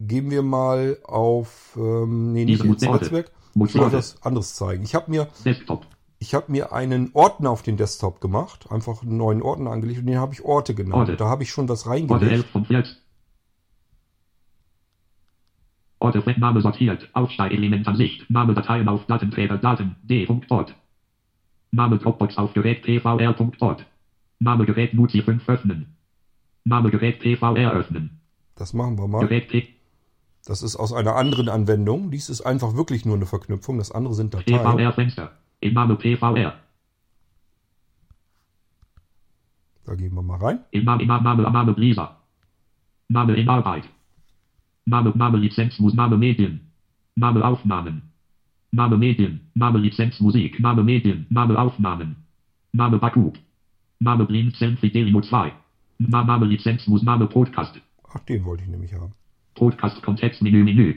gehen 0.00 0.30
wir 0.30 0.42
mal 0.42 0.98
auf, 1.04 1.76
ähm, 1.76 2.32
nee, 2.32 2.44
nicht 2.46 2.64
ins 2.64 2.84
Orte. 2.86 3.04
Netzwerk. 3.04 3.30
Ich 3.54 3.56
will 3.56 3.66
euch 3.68 3.76
Orte. 3.76 3.96
was 3.98 4.22
anderes 4.22 4.54
zeigen. 4.54 4.82
Ich 4.82 4.94
habe 4.94 5.10
mir, 5.10 5.28
Desktop. 5.44 5.86
ich 6.18 6.34
habe 6.34 6.50
mir 6.50 6.72
einen 6.72 7.10
Ordner 7.12 7.50
auf 7.50 7.62
den 7.62 7.76
Desktop 7.76 8.20
gemacht, 8.20 8.70
einfach 8.72 9.02
einen 9.02 9.16
neuen 9.18 9.42
Ordner 9.42 9.70
angelegt 9.70 10.00
und 10.00 10.06
den 10.06 10.18
habe 10.18 10.32
ich 10.32 10.42
Orte 10.42 10.74
genannt. 10.74 10.94
Orte. 10.94 11.16
Da 11.16 11.26
habe 11.28 11.42
ich 11.42 11.50
schon 11.50 11.68
was 11.68 11.86
Orte 11.86 11.90
reingelegt. 11.90 12.32
11 12.32 12.46
von 12.46 12.64
14. 12.64 12.96
Orte 15.98 16.40
Name 16.40 16.62
sortiert. 16.62 17.10
Aufsteigelement-Ansicht. 17.12 18.30
Name 18.30 18.54
Dateien 18.54 18.88
auf 18.88 19.04
Datenträger 19.06 19.58
Daten. 19.58 19.96
D. 20.02 20.26
Ort. 20.48 20.74
Name 21.72 21.98
Dropbox 21.98 22.38
auf 22.38 22.54
Gerät 22.54 22.82
pvr.ort. 22.84 23.84
Name 24.38 24.64
Gerät 24.64 24.94
Nuzi 24.94 25.20
5 25.22 25.46
öffnen. 25.46 25.94
Name 26.64 26.90
Gerät 26.90 27.20
PVR 27.20 27.72
öffnen. 27.72 28.19
Das 28.60 28.74
machen 28.74 28.98
wir 28.98 29.08
mal. 29.08 29.26
Das 30.44 30.62
ist 30.62 30.76
aus 30.76 30.92
einer 30.92 31.16
anderen 31.16 31.48
Anwendung. 31.48 32.10
Dies 32.10 32.28
ist 32.28 32.42
einfach 32.42 32.76
wirklich 32.76 33.06
nur 33.06 33.16
eine 33.16 33.24
Verknüpfung. 33.24 33.78
Das 33.78 33.90
andere 33.90 34.12
sind 34.12 34.34
Dateien. 34.34 34.60
PVR 34.60 34.92
Fenster. 34.92 35.32
Im 35.60 35.72
PVR. 35.96 36.52
Da 39.86 39.94
gehen 39.94 40.12
wir 40.14 40.20
mal 40.22 40.36
rein. 40.36 40.58
Im 40.72 40.84
Name, 40.84 41.00
im 41.02 41.08
Name, 41.08 41.22
Name, 41.24 41.42
Name 41.50 41.72
Lisa. 41.78 42.18
Name 43.08 43.34
in 43.34 43.48
Arbeit. 43.48 43.84
Name, 44.84 45.10
Name 45.16 45.38
Lizenz, 45.38 45.78
Mus- 45.78 45.94
Name 45.94 46.18
Medien. 46.18 46.60
Name 47.14 47.42
Aufnahmen. 47.42 48.02
Name 48.72 48.98
Medien. 48.98 49.40
Name 49.54 49.78
Lizenz 49.78 50.20
Musik. 50.20 50.60
Name 50.60 50.84
Medien. 50.84 51.24
Name 51.30 51.58
Aufnahmen. 51.58 52.16
Name 52.72 52.98
Baku. 52.98 53.32
Name 54.00 54.26
Blinzeln 54.26 54.76
Fidelino 54.76 55.22
2. 55.22 55.50
Na- 55.98 56.24
Name 56.24 56.44
Lizenz 56.44 56.86
Mus- 56.86 57.02
Name 57.02 57.26
Podcast. 57.26 57.80
Ach, 58.12 58.20
den 58.20 58.44
wollte 58.44 58.64
ich 58.64 58.68
nämlich 58.68 58.94
haben. 58.94 59.12
Podcast 59.54 60.02
Kontextmenü 60.02 60.64
Menü. 60.64 60.94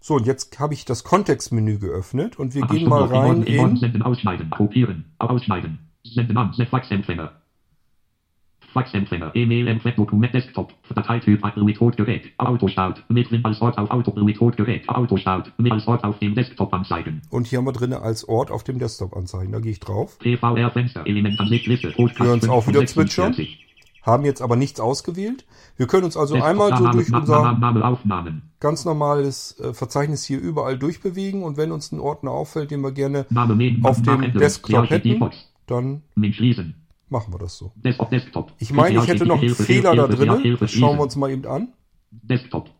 So, 0.00 0.14
und 0.14 0.26
jetzt 0.26 0.58
habe 0.58 0.72
ich 0.74 0.84
das 0.84 1.04
Kontextmenü 1.04 1.78
geöffnet 1.78 2.38
und 2.38 2.54
wir 2.54 2.64
Ach, 2.64 2.70
gehen 2.70 2.88
mal 2.88 3.04
rein 3.04 3.42
in 3.42 3.58
in 3.58 3.76
Senden, 3.76 4.02
ausschneiden, 4.02 4.48
kopieren, 4.50 5.04
ausschneiden. 5.18 5.78
Senden 6.04 6.36
an, 6.38 6.54
Faxempfänger. 6.54 7.32
Faxempfänger, 8.72 9.32
E-Mail, 9.34 9.66
Empfang, 9.66 9.94
Dokument, 9.96 10.32
Desktop, 10.32 10.72
Dateityp, 10.94 11.44
Remote-Gerät, 11.44 12.32
Autostart, 12.38 13.04
mit 13.08 13.30
Win 13.30 13.44
als 13.44 13.60
Ort 13.60 13.76
auf 13.78 13.90
Auto, 13.90 14.12
Remote-Gerät, 14.12 14.88
Autostart, 14.88 15.52
mit 15.58 15.72
als 15.72 15.86
Ort 15.88 16.04
auf 16.04 16.18
dem 16.20 16.34
Desktop 16.34 16.72
anzeigen. 16.72 17.20
und 17.30 17.48
hier 17.48 17.58
haben 17.58 17.66
wir 17.66 17.72
drinne 17.72 18.00
als 18.00 18.28
Ort 18.28 18.50
auf 18.50 18.62
dem 18.62 18.78
Desktop 18.78 19.16
anzeigen. 19.16 19.52
Da 19.52 19.58
gehe 19.58 19.72
ich 19.72 19.80
drauf. 19.80 20.18
PVR-Fenster, 20.20 21.04
Elementansicht, 21.06 21.66
Liste, 21.66 21.90
Podcast, 21.90 22.20
Hören 22.20 22.32
uns 22.34 22.44
5 22.44 22.52
auch 22.52 22.66
wieder 22.68 22.86
zwitschern. 22.86 23.34
46. 24.00 24.06
Haben 24.06 24.24
jetzt 24.24 24.42
aber 24.42 24.56
nichts 24.56 24.80
ausgewählt. 24.80 25.46
Wir 25.76 25.86
können 25.86 26.04
uns 26.04 26.16
also 26.16 26.34
einmal 26.34 26.76
so 26.76 26.88
durch 26.88 27.12
unser 27.12 27.58
ganz 28.60 28.84
normales 28.84 29.58
äh, 29.60 29.72
Verzeichnis 29.74 30.24
hier 30.24 30.40
überall 30.40 30.78
durchbewegen 30.78 31.42
und 31.42 31.56
wenn 31.56 31.72
uns 31.72 31.92
ein 31.92 32.00
Ordner 32.00 32.30
auffällt, 32.30 32.70
den 32.70 32.80
wir 32.82 32.92
gerne 32.92 33.26
auf 33.82 34.02
dem 34.02 34.32
Desktop 34.32 34.90
hätten, 34.90 35.30
dann 35.66 36.02
machen 37.08 37.32
wir 37.32 37.38
das 37.38 37.56
so. 37.56 37.72
Ich 38.58 38.72
meine, 38.72 38.98
ich 38.98 39.06
hätte 39.06 39.26
noch 39.26 39.40
einen 39.40 39.54
Fehler 39.54 39.94
da 39.94 40.06
drin. 40.06 40.56
Das 40.58 40.70
schauen 40.70 40.96
wir 40.98 41.02
uns 41.02 41.16
mal 41.16 41.30
eben 41.30 41.46
an. 41.46 41.68
Desktop, 42.10 42.70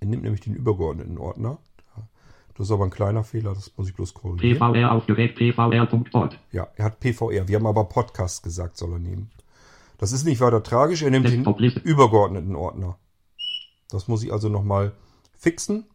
Er 0.00 0.08
nimmt 0.08 0.24
nämlich 0.24 0.40
den 0.40 0.54
übergeordneten 0.54 1.18
Ordner. 1.18 1.58
Das 2.56 2.68
ist 2.68 2.72
aber 2.72 2.84
ein 2.84 2.90
kleiner 2.90 3.22
Fehler, 3.22 3.52
das 3.52 3.70
muss 3.76 3.88
ich 3.88 3.94
bloß 3.94 4.14
korrigieren. 4.14 4.58
PVR 4.58 4.92
auf 4.92 5.06
Gerät, 5.06 5.36
PVR.ort. 5.36 6.38
Ja, 6.52 6.66
er 6.74 6.86
hat 6.86 7.00
PVR. 7.00 7.46
Wir 7.48 7.56
haben 7.56 7.66
aber 7.66 7.84
Podcast 7.84 8.42
gesagt, 8.42 8.78
soll 8.78 8.92
er 8.92 8.98
nehmen. 8.98 9.30
Das 9.98 10.12
ist 10.12 10.24
nicht 10.24 10.40
weiter 10.40 10.62
tragisch. 10.62 11.02
Er 11.02 11.10
nimmt 11.10 11.28
den 11.28 11.44
übergeordneten 11.84 12.54
Ordner. 12.54 12.98
Das 13.90 14.08
muss 14.08 14.22
ich 14.22 14.32
also 14.32 14.48
nochmal 14.48 14.92
fixen. 15.36 15.86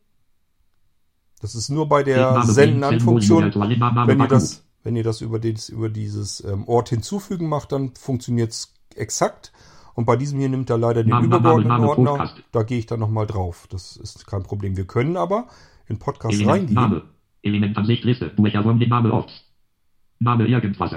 Das 1.42 1.56
ist 1.56 1.70
nur 1.70 1.90
bei 1.90 2.04
der 2.04 2.44
Senden-An-Funktion. 2.44 3.54
Wenn 3.56 4.20
ihr 4.20 4.28
das, 4.28 4.64
wenn 4.84 4.96
ihr 4.96 5.04
das 5.04 5.22
über, 5.22 5.40
dieses, 5.40 5.70
über 5.70 5.90
dieses 5.90 6.44
ähm, 6.44 6.68
Ort 6.68 6.90
hinzufügen 6.90 7.50
macht, 7.50 7.72
dann 7.72 7.96
funktioniert 7.96 8.52
es 8.52 8.74
exakt. 8.96 9.52
Und 9.94 10.06
bei 10.06 10.16
diesem 10.16 10.40
hier 10.40 10.50
nimmt 10.50 10.70
er 10.70 10.78
leider 10.78 11.04
den 11.04 11.18
übergeordneten 11.24 11.84
Ordner. 11.84 12.34
Da 12.52 12.64
gehe 12.64 12.80
ich 12.80 12.86
dann 12.86 13.00
nochmal 13.00 13.28
drauf. 13.28 13.68
Das 13.70 13.98
ist 13.98 14.28
kein 14.28 14.44
Problem. 14.44 14.78
Wir 14.78 14.86
können 14.86 15.18
aber 15.18 15.48
in 15.88 16.00
Podcast 16.00 16.36
Element, 16.36 16.52
reingehen. 16.52 16.76
Name. 16.76 17.02
Elementansicht 17.42 18.04
Liste. 18.04 18.30
Durchherum 18.30 18.80
den 18.80 18.90
Name 18.90 19.12
Orts. 19.12 19.34
Name 20.20 20.48
irgendwas. 20.48 20.96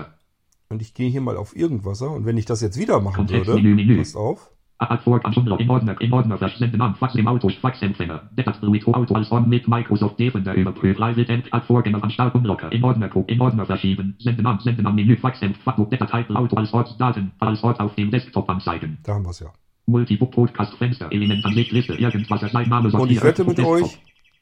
Und 0.75 0.83
ich 0.83 0.93
gehe 0.93 1.09
hier 1.09 1.21
mal 1.21 1.37
auf 1.37 1.55
irgendwas. 1.55 2.03
Und 2.03 2.27
wenn 2.27 2.37
ich 2.37 2.47
das 2.47 2.61
jetzt 2.61 2.77
wieder 2.77 3.01
machen 3.01 3.15
Kontext, 3.15 3.47
würde, 3.47 3.63
Menü, 3.63 3.77
Menü. 3.77 3.99
passt 3.99 4.17
auf. 4.17 4.51
Abfort 4.79 5.25
an 5.25 5.33
Schundler 5.33 5.61
im 5.61 5.71
Ordner, 5.71 6.01
im 6.01 6.13
Ordner 6.13 6.37
versenden 6.37 6.81
an 6.81 6.97
Fax 6.97 7.15
im 7.15 7.29
Auto, 7.29 7.49
Faxempfänger. 7.49 8.29
Detat 8.33 8.57
Fluid 8.57 8.85
Auto 8.89 9.15
als 9.15 9.31
On 9.31 9.49
mit 9.49 9.69
Microsoft 9.69 10.19
Defender 10.19 10.53
überprüft. 10.53 11.01
Resident 11.01 11.47
ad 11.55 11.65
Vorgänger 11.67 12.03
an 12.03 12.11
Start 12.11 12.35
Unlocker. 12.35 12.73
Im 12.73 12.83
Ordner 12.83 13.09
Code, 13.09 13.33
im 13.33 13.41
Ordner 13.41 13.67
verschieben. 13.67 14.17
Senden 14.19 14.45
an, 14.47 14.59
senden 14.59 14.85
an 14.85 14.97
Menü 14.97 15.17
Faxempfänger. 15.17 15.87
Detat 15.87 16.31
Auto 16.31 16.57
als 16.57 16.73
Ort 16.73 17.01
Daten, 17.01 17.31
als 17.39 17.63
Ort 17.63 17.79
auf 17.79 17.95
dem 17.95 18.11
Desktop 18.11 18.51
anzeigen. 18.51 18.99
Da 19.05 19.15
haben 19.15 19.25
wir 19.25 19.31
es 19.31 19.39
ja. 19.39 19.53
Multibook 19.87 20.33
Podcast 20.33 20.75
Fenster, 20.75 21.13
Elementansicht 21.13 21.71
Liste, 21.71 21.95
irgendwas 21.95 22.41
sein 22.41 22.69
Name 22.69 22.91
Und 22.91 23.11
ich 23.13 23.23
wette 23.23 23.45
mit 23.45 23.61
euch, 23.61 23.97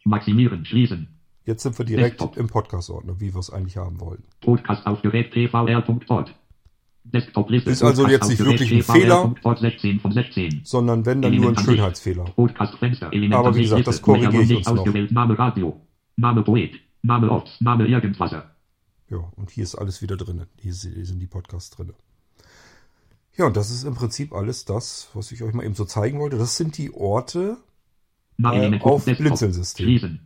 Maximieren, 0.05 0.65
schließen. 0.65 1.09
Jetzt 1.45 1.63
sind 1.63 1.79
wir 1.79 1.85
direkt 1.85 2.21
Desktop. 2.21 2.37
im 2.37 2.47
Podcast-Ordner, 2.47 3.21
wie 3.21 3.35
wir 3.35 3.41
es 3.41 3.51
eigentlich 3.51 3.77
haben 3.77 4.01
wollten. 4.01 4.25
Podcast 4.41 4.87
auf 4.87 5.03
Gerät 5.03 5.31
pvr.ort. 5.31 6.35
Desktop-Liste. 7.05 7.71
Ist 7.71 7.83
also 7.83 8.07
jetzt 8.07 8.29
nicht 8.29 8.45
wirklich 8.45 8.73
ein 8.73 8.83
Fehler. 8.83 9.29
pvr.ort 9.29 9.59
16 9.59 10.01
von 10.01 10.13
16. 10.13 10.61
Sondern 10.65 11.05
wenn, 11.05 11.21
dann 11.21 11.35
nur 11.35 11.51
ein. 11.51 11.59
Schönheitsfehler. 11.59 12.27
Aber 12.37 13.55
wie 13.57 13.63
gesagt, 13.63 13.87
das 13.87 14.03
korrigiere 14.03 14.43
ich 14.43 14.57
uns 14.57 14.67
noch. 14.67 14.87
Name 15.11 15.39
Radio, 15.39 15.81
Name 16.17 16.43
Poet, 16.43 16.75
Name 17.03 17.31
Ort, 17.31 17.57
Name 17.61 17.87
irgendwas. 17.87 18.33
Ja, 18.33 19.19
und 19.37 19.51
hier 19.51 19.65
ist 19.65 19.75
alles 19.75 20.01
wieder 20.01 20.17
drin. 20.17 20.47
Hier 20.59 20.73
sind 20.73 21.19
die 21.19 21.27
Podcasts 21.27 21.71
drin. 21.71 21.93
Ja, 23.37 23.47
und 23.47 23.57
das 23.57 23.71
ist 23.71 23.85
im 23.85 23.95
Prinzip 23.95 24.33
alles 24.33 24.65
das, 24.65 25.11
was 25.15 25.33
ich 25.33 25.43
euch 25.43 25.55
mal 25.55 25.65
eben 25.65 25.75
so 25.75 25.85
zeigen 25.85 26.21
wollte. 26.21 26.39
Das 26.39 26.57
sind 26.57 26.79
die 26.79 26.93
Orte. 26.93 27.57
Äh, 28.43 28.79
auf. 28.81 29.05
Blinzeln-System. 29.05 30.21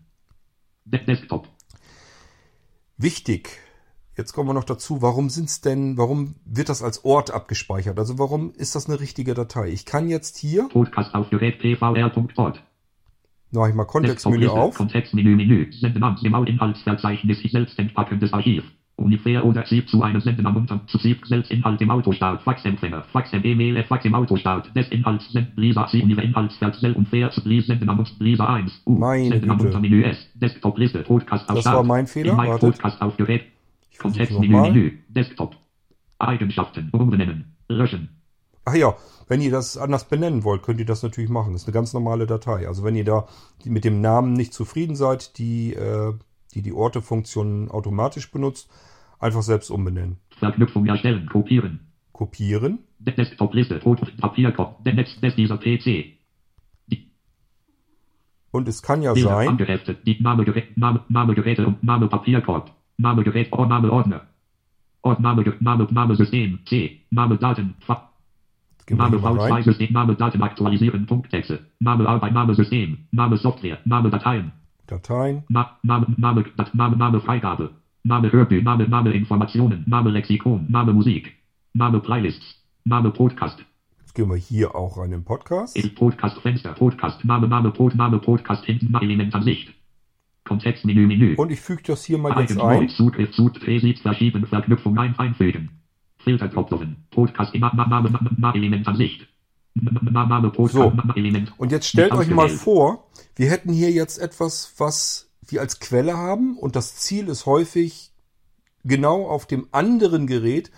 Desktop. 0.87 1.49
Wichtig. 2.97 3.61
Jetzt 4.17 4.33
kommen 4.33 4.49
wir 4.49 4.55
noch 4.55 4.65
dazu, 4.65 5.03
warum 5.03 5.29
sind's 5.29 5.61
denn, 5.61 5.99
warum 5.99 6.37
wird 6.47 6.71
das 6.71 6.83
als 6.83 7.05
Ort 7.05 7.31
abgespeichert? 7.31 7.99
Also 7.99 8.19
warum 8.19 8.53
ist 8.53 8.75
das 8.75 8.89
eine 8.89 8.99
richtige 8.99 9.35
Datei? 9.35 9.69
Ich 9.69 9.85
kann 9.85 10.09
jetzt 10.09 10.39
hier, 10.39 10.69
Podcast 10.71 11.15
auf 11.15 11.29
Gerät 11.29 11.59
pvr.ort. 11.59 12.63
mache 13.51 13.69
ich 13.69 13.75
mal 13.75 13.85
Kontextmenü 13.85 14.49
auf. 14.49 14.77
Kontextmenü, 14.77 15.37
Menü, 15.37 15.71
Senden 15.73 16.03
an, 16.03 16.17
im 16.23 16.35
Inhaltsverzeichnis, 16.47 17.43
selbst 17.43 17.79
entpackendes 17.79 18.33
Archiv. 18.33 18.65
Ungefähr 18.99 19.45
oder 19.45 19.67
Sieb 19.67 19.89
zu 19.91 20.03
einem 20.03 20.21
Senden 20.23 20.47
am 20.47 20.57
Unterm 20.57 20.81
zu 20.89 20.97
Sieb 20.97 21.27
selbst 21.27 21.51
Inhalt 21.51 21.81
im 21.83 21.91
Autostart, 21.91 22.43
Faxempfänger, 22.43 23.03
Faxem 23.13 23.45
E-Mail, 23.45 23.85
Fax 23.85 24.07
im 24.07 24.15
Autostart, 24.15 24.75
des 24.75 24.89
Inhalts 24.89 25.25
Lisa, 25.57 25.87
Sie, 25.89 26.03
Univer 26.03 26.23
Inhaltsfeld, 26.23 26.75
Sel 26.77 26.95
und 26.95 27.07
Fair, 27.09 27.31
zu 27.31 27.47
Lies, 27.47 27.67
Senden 27.67 27.91
am 27.91 27.99
Unterm, 27.99 28.17
Lisa 28.21 28.47
1, 28.47 28.83
U, 28.87 28.99
Meine 28.99 29.29
Senden 29.29 29.51
am 29.51 29.59
Güte. 29.59 29.69
Untermenü 29.69 30.03
S, 30.03 30.17
Desktop-Liste, 30.35 31.03
Podcast 31.03 31.49
auf 31.49 31.57
Das 31.57 31.67
war 31.67 31.83
mein 31.85 32.07
Fehler, 32.07 32.31
In 32.31 32.37
mein. 32.37 32.59
Podcast 32.59 33.03
auf 33.03 33.17
Gerät, 33.19 33.45
nochmal. 34.03 34.73
Menü, 34.73 34.93
Desktop, 35.09 35.57
Eigenschaften, 36.19 36.89
umbenennen, 36.93 37.57
löschen, 37.69 38.09
Ach 38.67 38.75
ja, 38.75 38.97
wenn 39.29 39.41
ihr 39.41 39.53
das 39.53 39.77
anders 39.77 40.09
benennen 40.09 40.43
wollt, 40.43 40.65
könnt 40.65 40.81
ihr 40.81 40.87
das 40.87 41.03
natürlich 41.03 41.31
machen. 41.31 41.53
Das 41.53 41.63
ist 41.63 41.69
eine 41.69 41.75
ganz 41.75 41.93
normale 41.93 42.27
Datei. 42.27 42.67
Also 42.67 42.83
wenn 42.83 42.97
ihr 42.97 43.05
da 43.05 43.27
mit 43.65 43.85
dem 43.85 44.01
Namen 44.01 44.33
nicht 44.33 44.53
zufrieden 44.53 44.97
seid, 44.97 45.39
die 45.39 45.73
äh, 45.73 46.13
die, 46.57 46.63
die 46.63 46.73
Orte-Funktion 46.73 47.71
automatisch 47.71 48.31
benutzt, 48.33 48.69
einfach 49.21 49.43
selbst 49.43 49.71
umbenennen. 49.71 50.17
Verknüpfung 50.39 50.87
erstellen, 50.87 51.27
kopieren, 51.27 51.81
Kopieren. 52.13 52.79
De- 52.99 53.15
Desktop-Liste, 53.15 53.79
Papierkorb, 54.21 54.83
der 54.85 54.95
Netz, 54.95 55.11
dieser 55.37 55.59
PC, 55.59 56.17
Und 58.51 58.69
es 58.69 58.83
kann 58.83 59.03
ja 59.03 59.13
Bilder 59.13 59.29
sein, 59.29 59.49
angeheftet, 59.51 60.07
die 60.07 60.19
Name, 60.23 60.45
Gerät, 60.47 60.77
Name, 60.79 61.01
Name 61.09 61.35
Geräte 61.35 61.67
und 61.67 61.83
Name 61.83 62.09
Papierkorb, 62.09 62.73
Name 62.97 63.23
Gerät, 63.23 63.53
Ort, 63.53 63.69
Name 63.69 63.93
Ordner, 63.93 64.23
Ort, 65.03 65.21
Name, 65.21 65.45
Name, 65.61 65.87
Name 65.91 66.17
System, 66.17 66.61
C, 66.65 67.03
Name 67.11 67.37
Daten, 67.37 67.75
Fa 67.81 68.11
Name 68.89 69.19
hier 69.19 69.21
mal 69.21 69.35
V2 69.37 69.51
rein. 69.53 69.63
System, 69.65 69.93
Name 69.93 70.15
Daten 70.15 70.41
aktualisieren, 70.43 71.05
Punkttexte, 71.07 71.67
Name 71.81 72.09
Arbeit, 72.09 72.33
Name 72.33 72.55
System, 72.55 73.07
Name 73.11 73.37
Software, 73.37 73.79
Name 73.85 74.09
Dateien, 74.11 74.53
Dateien. 74.87 75.45
Na, 75.49 75.77
Name, 75.83 76.07
Name, 76.17 76.45
Dat, 76.57 76.75
Name, 76.75 76.97
Name 76.97 77.21
Freigabe, 77.21 77.71
Name 78.05 78.31
Hörbuch, 78.33 78.63
Name, 78.63 78.89
Name 78.89 79.13
Informationen, 79.13 79.85
Name 79.87 80.11
Lexikon, 80.11 80.67
Name 80.69 80.93
Musik, 80.93 81.33
Name 81.75 82.01
Playlists, 82.01 82.63
Name 82.85 83.11
Podcast, 83.11 83.59
Jetzt 84.01 84.15
gehen 84.15 84.29
wir 84.31 84.37
hier 84.37 84.75
auch 84.75 84.97
rein 84.99 85.13
im 85.13 85.25
Podcast. 85.25 85.77
ist 85.77 85.95
Podcast 85.95 86.39
Fenster, 86.41 86.73
Podcast, 86.73 87.25
Name, 87.25 87.49
Name, 87.49 87.71
Pod, 87.71 87.95
Name 87.95 88.19
Podcast 88.19 88.65
hinten, 88.65 88.95
Element 88.95 89.35
Ansicht, 89.35 89.75
Kontextmenü, 90.45 91.07
Menü. 91.07 91.35
Und 91.37 91.51
ich 91.51 91.61
füge 91.61 91.83
das 91.87 92.05
hier 92.05 92.19
mal 92.19 92.29
jetzt 92.41 92.53
Eigen 92.53 92.61
ein. 92.83 92.89
Zugriff, 92.91 93.33
Zugriff, 93.33 94.01
verschieben, 94.01 94.47
Verknüpfung 94.47 94.97
ein, 94.99 95.19
einfügen. 95.19 95.71
Filter 96.19 96.49
Dropdown, 96.49 96.97
Podcast, 97.11 97.55
Na- 97.57 97.73
Na- 97.75 97.87
Name, 97.87 98.11
Na- 98.11 98.31
Na- 98.39 98.55
Element 98.55 98.87
Ansicht. 98.89 99.21
Na- 99.21 99.27
Na- 99.27 99.27
Name, 99.27 99.29
Podcast, 99.29 99.36
So. 100.73 100.93
Und 101.59 101.73
jetzt 101.73 101.89
stellt 101.89 102.13
euch 102.13 102.31
mal 102.31 102.49
vor, 102.49 103.09
wir 103.35 103.51
hätten 103.51 103.73
hier 103.73 103.91
jetzt 103.91 104.19
etwas, 104.19 104.75
was 104.79 105.31
wir 105.47 105.61
als 105.61 105.81
Quelle 105.81 106.17
haben 106.17 106.57
und 106.59 106.77
das 106.77 106.97
Ziel 106.97 107.29
ist 107.29 107.47
häufig 107.47 108.13
genau 108.85 109.27
auf 109.27 109.47
dem 109.47 109.67
anderen 109.73 110.27
Gerät, 110.27 110.71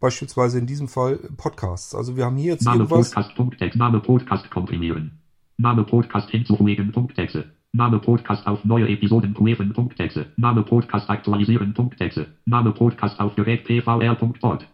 beispielsweise 0.00 0.58
in 0.58 0.66
diesem 0.66 0.88
Fall 0.88 1.18
Podcasts. 1.36 1.94
Also 1.94 2.16
wir 2.16 2.24
haben 2.24 2.36
hier 2.36 2.52
jetzt 2.54 2.64
Name 2.64 2.84
irgendwas. 2.84 3.10
Podcast, 3.10 3.36
Punkttext, 3.36 3.76
Name 3.76 4.00
Podcast 4.00 4.50
komprimieren. 4.50 5.20
Name 5.58 5.84
Podcast 5.84 6.30
hinzufügen, 6.30 6.92
Punkttexte. 6.92 7.52
Name 7.72 7.98
Podcast 7.98 8.46
auf 8.46 8.64
neue 8.64 8.88
Episoden 8.88 9.34
prüfen, 9.34 9.72
Punkttexte. 9.72 10.32
Name 10.36 10.62
Podcast 10.62 11.10
aktualisieren, 11.10 11.74
Punkttexte. 11.74 12.26
Name 12.46 12.72
Podcast 12.72 13.20
auf 13.20 13.34
Gerät 13.36 13.64
pvr.ort. 13.64 14.66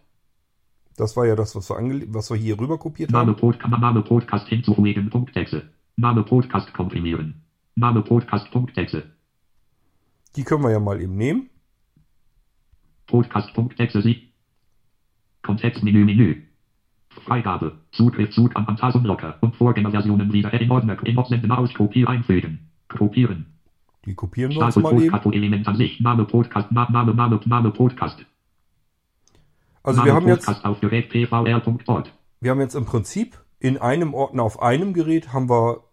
Das 0.96 1.16
war 1.16 1.26
ja 1.26 1.37
das, 1.37 1.57
was 1.57 1.70
wir, 1.70 1.76
ange 1.76 2.05
was 2.09 2.31
wir 2.31 2.37
hier 2.37 2.59
rüber 2.61 2.78
kopiert 2.78 3.11
Name 3.11 3.33
haben. 3.33 3.40
Podcast, 3.40 3.81
Name 3.81 4.02
Podcast 4.02 4.48
hinzufügen, 4.48 5.09
Punkttexte. 5.11 5.70
Name 5.96 6.22
Podcast 6.22 6.72
komprimieren. 6.74 7.42
Name 7.74 8.02
Podcast, 8.02 8.50
Punkttexte. 8.50 9.11
Die 10.37 10.44
können 10.44 10.62
wir 10.64 10.70
ja 10.70 10.81
mal 10.81 11.00
eben 11.00 11.16
nehmen. 11.16 11.50
Podcast.exe 13.07 14.00
sie. 14.02 14.33
Kontextmenü 15.42 16.05
Menü. 16.05 16.42
Freigabe. 17.26 17.78
Zugriff 17.92 18.31
Zug 18.31 18.57
an 18.57 18.64
Phantasmlocker 18.64 19.37
und 19.42 19.57
Vorgängerversionen 19.57 20.33
wieder 20.33 20.52
in 20.59 20.70
Ordner 20.70 20.96
in 21.07 21.22
Senden 21.28 21.50
aus 21.50 21.74
Kopie 21.74 22.07
einfügen. 22.07 22.70
Kopieren. 22.88 23.46
Die 24.07 24.14
kopieren 24.14 24.52
wir 24.52 24.64
uns 24.64 24.76
mal 24.76 24.92
eben. 24.92 25.11
Podcast 25.11 25.35
Element 25.35 25.68
an 25.68 25.76
sich. 25.76 26.00
Name 26.00 26.24
Podcast. 26.24 26.72
Na- 26.72 26.90
Name 26.90 27.14
Name 27.14 27.40
Name 27.44 27.70
Podcast. 27.70 28.24
Also 29.83 30.05
wir 30.05 30.14
haben 30.14 30.29
jetzt, 30.29 30.47
wir 30.47 32.51
haben 32.51 32.61
jetzt 32.61 32.75
im 32.75 32.85
Prinzip 32.85 33.38
in 33.59 33.79
einem 33.79 34.14
Ordner 34.14 34.42
auf 34.42 34.62
einem 34.62 34.92
Gerät 34.92 35.33
haben 35.33 35.49
wir 35.49 35.85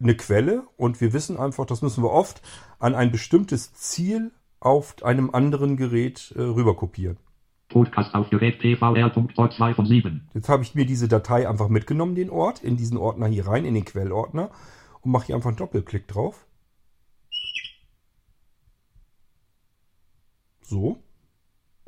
eine 0.00 0.16
Quelle 0.16 0.64
und 0.76 1.00
wir 1.00 1.12
wissen 1.12 1.36
einfach, 1.36 1.66
das 1.66 1.82
müssen 1.82 2.02
wir 2.02 2.10
oft 2.10 2.40
an 2.78 2.94
ein 2.94 3.10
bestimmtes 3.10 3.74
Ziel 3.74 4.32
auf 4.60 5.02
einem 5.02 5.30
anderen 5.30 5.76
Gerät 5.76 6.32
äh, 6.36 6.42
rüber 6.42 6.76
kopieren. 6.76 7.18
Podcast 7.68 8.14
auf 8.14 8.30
Gerät 8.30 8.60
pvr.ort 8.60 9.54
2 9.54 9.74
von 9.74 9.86
7. 9.86 10.28
Jetzt 10.34 10.48
habe 10.48 10.62
ich 10.62 10.74
mir 10.74 10.86
diese 10.86 11.06
Datei 11.06 11.48
einfach 11.48 11.68
mitgenommen, 11.68 12.14
den 12.14 12.30
Ort, 12.30 12.62
in 12.62 12.76
diesen 12.76 12.96
Ordner 12.96 13.26
hier 13.26 13.46
rein, 13.46 13.64
in 13.64 13.74
den 13.74 13.84
Quellordner 13.84 14.50
und 15.02 15.12
mache 15.12 15.26
hier 15.26 15.34
einfach 15.34 15.48
einen 15.48 15.58
Doppelklick 15.58 16.08
drauf. 16.08 16.46
So. 20.62 20.98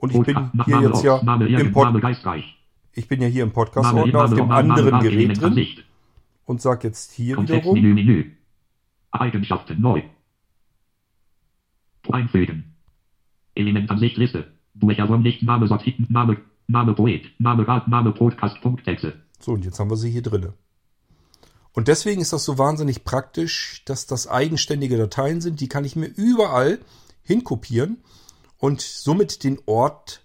Und 0.01 0.15
ich 0.15 0.23
bin 0.23 0.35
Podcast- 0.35 0.65
hier 0.67 0.81
jetzt 0.81 1.05
ja 1.05 1.19
im 1.19 1.41
Irgend, 1.43 1.73
Pod 1.73 1.85
Name 1.85 2.01
Geistreich. 2.01 2.59
ich 2.95 3.07
bin 3.09 3.21
ja 3.23 3.29
hier 3.29 3.43
im 3.43 3.53
Podcast-Ordner 3.53 4.25
auf 4.25 4.35
dem 4.35 4.51
anderen 4.51 5.01
Gerät 5.01 5.41
drin 5.41 5.67
und 6.47 6.61
sage 6.61 6.89
jetzt 6.89 7.13
hier 7.13 7.37
wiederum. 7.39 8.33
Eigenschaften 9.13 9.81
neu. 9.81 10.03
Einfügen. 12.11 12.75
Element 13.55 13.91
an 13.91 13.99
sich 13.99 14.17
Liste. 14.17 14.47
Durchherum 14.75 15.23
nicht 15.23 15.43
Name 15.43 15.67
sortieren 15.69 16.07
Name 16.09 16.39
Name 16.67 16.95
Poet 16.95 17.25
Name 17.39 17.67
Rat 17.67 17.89
Name 17.89 18.13
Podcast 18.13 18.61
Punkttexte. 18.63 19.21
so 19.41 19.53
und 19.53 19.65
jetzt 19.65 19.79
haben 19.81 19.91
wir 19.91 19.97
sie 19.97 20.11
hier 20.11 20.23
drinne. 20.23 20.55
Und 21.73 21.89
deswegen 21.89 22.21
ist 22.21 22.33
das 22.33 22.45
so 22.45 22.59
wahnsinnig 22.59 23.05
praktisch, 23.05 23.83
dass 23.85 24.07
das 24.07 24.27
eigenständige 24.29 24.97
Dateien 24.97 25.41
sind, 25.41 25.61
die 25.61 25.69
kann 25.69 25.85
ich 25.85 25.95
mir 25.95 26.07
überall 26.07 26.79
hinkopieren 27.23 27.99
und 28.61 28.81
somit 28.81 29.43
den 29.43 29.59
Ort, 29.67 30.23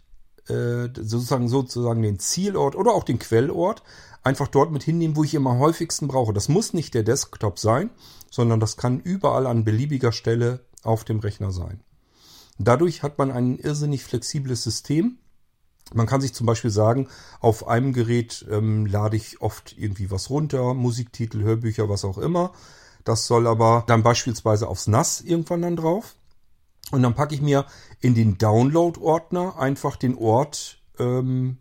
äh, 0.47 0.89
sozusagen, 0.93 1.47
sozusagen 1.47 2.01
den 2.01 2.19
Zielort 2.19 2.75
oder 2.75 2.91
auch 2.93 3.03
den 3.03 3.17
Quellort 3.17 3.81
einfach 4.23 4.47
dort 4.47 4.71
mit 4.71 4.83
hinnehmen, 4.83 5.15
wo 5.15 5.23
ich 5.23 5.35
am 5.35 5.47
häufigsten 5.47 6.07
brauche. 6.07 6.33
Das 6.33 6.49
muss 6.49 6.73
nicht 6.73 6.93
der 6.93 7.03
Desktop 7.03 7.57
sein, 7.57 7.89
sondern 8.29 8.59
das 8.59 8.75
kann 8.75 8.99
überall 8.99 9.47
an 9.47 9.63
beliebiger 9.63 10.11
Stelle 10.11 10.59
auf 10.83 11.03
dem 11.03 11.19
Rechner 11.19 11.51
sein. 11.51 11.81
Dadurch 12.57 13.03
hat 13.03 13.17
man 13.17 13.31
ein 13.31 13.57
irrsinnig 13.57 14.03
flexibles 14.03 14.63
System. 14.63 15.17
Man 15.93 16.07
kann 16.07 16.21
sich 16.21 16.33
zum 16.33 16.47
Beispiel 16.47 16.71
sagen, 16.71 17.07
auf 17.39 17.67
einem 17.67 17.93
Gerät 17.93 18.45
ähm, 18.49 18.85
lade 18.85 19.15
ich 19.15 19.41
oft 19.41 19.75
irgendwie 19.77 20.09
was 20.09 20.29
runter, 20.29 20.73
Musiktitel, 20.73 21.43
Hörbücher, 21.43 21.89
was 21.89 22.05
auch 22.05 22.17
immer. 22.17 22.53
Das 23.03 23.27
soll 23.27 23.45
aber 23.45 23.83
dann 23.87 24.03
beispielsweise 24.03 24.67
aufs 24.67 24.87
NAS 24.87 25.21
irgendwann 25.21 25.61
dann 25.61 25.75
drauf. 25.75 26.15
Und 26.91 27.03
dann 27.03 27.15
packe 27.15 27.35
ich 27.35 27.41
mir 27.41 27.65
in 28.05 28.13
den 28.13 28.37
Download-Ordner 28.37 29.57
einfach 29.57 29.95
den 29.95 30.15
Ort, 30.15 30.79
ähm, 30.99 31.57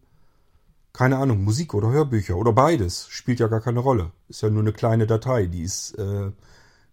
keine 0.92 1.16
Ahnung, 1.16 1.42
Musik 1.42 1.72
oder 1.72 1.88
Hörbücher 1.88 2.37
oder 2.37 2.52
beides. 2.52 3.09
Spielt 3.09 3.40
ja 3.40 3.46
gar 3.46 3.62
keine 3.62 3.80
Rolle. 3.80 4.12
Ist 4.28 4.42
ja 4.42 4.50
nur 4.50 4.61
eine 4.61 4.74
kleine 4.74 5.07
Datei, 5.07 5.46
die 5.46 5.62
ist 5.62 5.92
äh, 5.92 6.33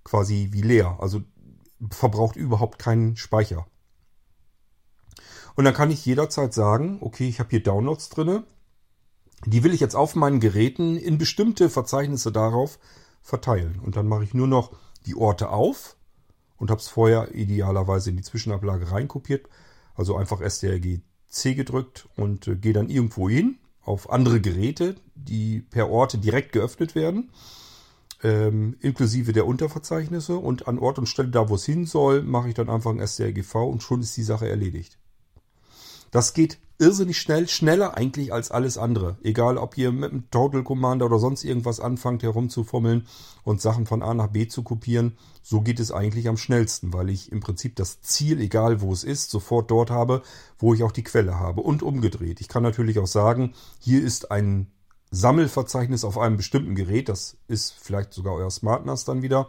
quasi 0.05 0.51
wie 0.53 0.61
leer. 0.61 0.99
Also 1.01 1.21
verbraucht 1.89 2.37
überhaupt 2.37 2.79
keinen 2.79 3.17
Speicher. 3.17 3.67
Und 5.57 5.65
dann 5.65 5.73
kann 5.73 5.91
ich 5.91 6.05
jederzeit 6.05 6.53
sagen, 6.53 6.99
okay, 7.01 7.27
ich 7.27 7.41
habe 7.41 7.49
hier 7.49 7.61
Downloads 7.61 8.07
drinne. 8.07 8.45
Die 9.45 9.65
will 9.65 9.73
ich 9.73 9.81
jetzt 9.81 9.95
auf 9.95 10.15
meinen 10.15 10.39
Geräten 10.39 10.95
in 10.95 11.17
bestimmte 11.17 11.69
Verzeichnisse 11.69 12.31
darauf 12.31 12.79
verteilen. 13.21 13.81
Und 13.83 13.97
dann 13.97 14.07
mache 14.07 14.23
ich 14.23 14.33
nur 14.33 14.47
noch 14.47 14.71
die 15.05 15.15
Orte 15.15 15.49
auf 15.49 15.97
und 16.61 16.69
habe 16.69 16.79
es 16.79 16.89
vorher 16.89 17.33
idealerweise 17.33 18.11
in 18.11 18.17
die 18.17 18.21
Zwischenablage 18.21 18.91
reinkopiert. 18.91 19.49
Also 19.95 20.15
einfach 20.15 20.47
STRG 20.47 20.99
C 21.27 21.55
gedrückt 21.55 22.07
und 22.15 22.47
äh, 22.47 22.55
gehe 22.55 22.71
dann 22.71 22.87
irgendwo 22.87 23.27
hin 23.27 23.57
auf 23.81 24.11
andere 24.11 24.39
Geräte, 24.41 24.95
die 25.15 25.61
per 25.61 25.89
Orte 25.89 26.19
direkt 26.19 26.51
geöffnet 26.51 26.93
werden, 26.93 27.31
ähm, 28.21 28.77
inklusive 28.79 29.33
der 29.33 29.47
Unterverzeichnisse. 29.47 30.37
Und 30.37 30.67
an 30.67 30.77
Ort 30.77 30.99
und 30.99 31.07
Stelle, 31.07 31.29
da 31.29 31.49
wo 31.49 31.55
es 31.55 31.65
hin 31.65 31.87
soll, 31.87 32.21
mache 32.21 32.49
ich 32.49 32.53
dann 32.53 32.69
einfach 32.69 32.91
ein 32.91 33.05
STRGV 33.05 33.55
und 33.55 33.81
schon 33.81 34.01
ist 34.01 34.15
die 34.15 34.21
Sache 34.21 34.47
erledigt. 34.47 34.99
Das 36.11 36.35
geht 36.35 36.59
irrsinnig 36.81 37.19
schnell, 37.19 37.47
schneller 37.47 37.95
eigentlich 37.95 38.33
als 38.33 38.49
alles 38.49 38.77
andere. 38.77 39.17
Egal, 39.23 39.57
ob 39.57 39.77
ihr 39.77 39.91
mit 39.91 40.11
einem 40.11 40.29
Total 40.31 40.63
Commander 40.63 41.05
oder 41.05 41.19
sonst 41.19 41.43
irgendwas 41.43 41.79
anfangt 41.79 42.23
herumzufummeln 42.23 43.07
und 43.43 43.61
Sachen 43.61 43.85
von 43.85 44.01
A 44.01 44.13
nach 44.13 44.27
B 44.27 44.47
zu 44.47 44.63
kopieren, 44.63 45.15
so 45.43 45.61
geht 45.61 45.79
es 45.79 45.91
eigentlich 45.91 46.27
am 46.27 46.37
schnellsten, 46.37 46.91
weil 46.91 47.09
ich 47.09 47.31
im 47.31 47.39
Prinzip 47.39 47.75
das 47.75 48.01
Ziel, 48.01 48.41
egal 48.41 48.81
wo 48.81 48.91
es 48.91 49.03
ist, 49.03 49.29
sofort 49.29 49.69
dort 49.69 49.91
habe, 49.91 50.23
wo 50.57 50.73
ich 50.73 50.83
auch 50.83 50.91
die 50.91 51.03
Quelle 51.03 51.39
habe 51.39 51.61
und 51.61 51.83
umgedreht. 51.83 52.41
Ich 52.41 52.47
kann 52.47 52.63
natürlich 52.63 52.97
auch 52.99 53.07
sagen, 53.07 53.53
hier 53.79 54.03
ist 54.03 54.31
ein 54.31 54.71
Sammelverzeichnis 55.11 56.03
auf 56.03 56.17
einem 56.17 56.37
bestimmten 56.37 56.73
Gerät, 56.73 57.09
das 57.09 57.37
ist 57.47 57.75
vielleicht 57.79 58.13
sogar 58.13 58.33
euer 58.33 58.49
SmartNAS 58.49 59.05
dann 59.05 59.21
wieder 59.21 59.47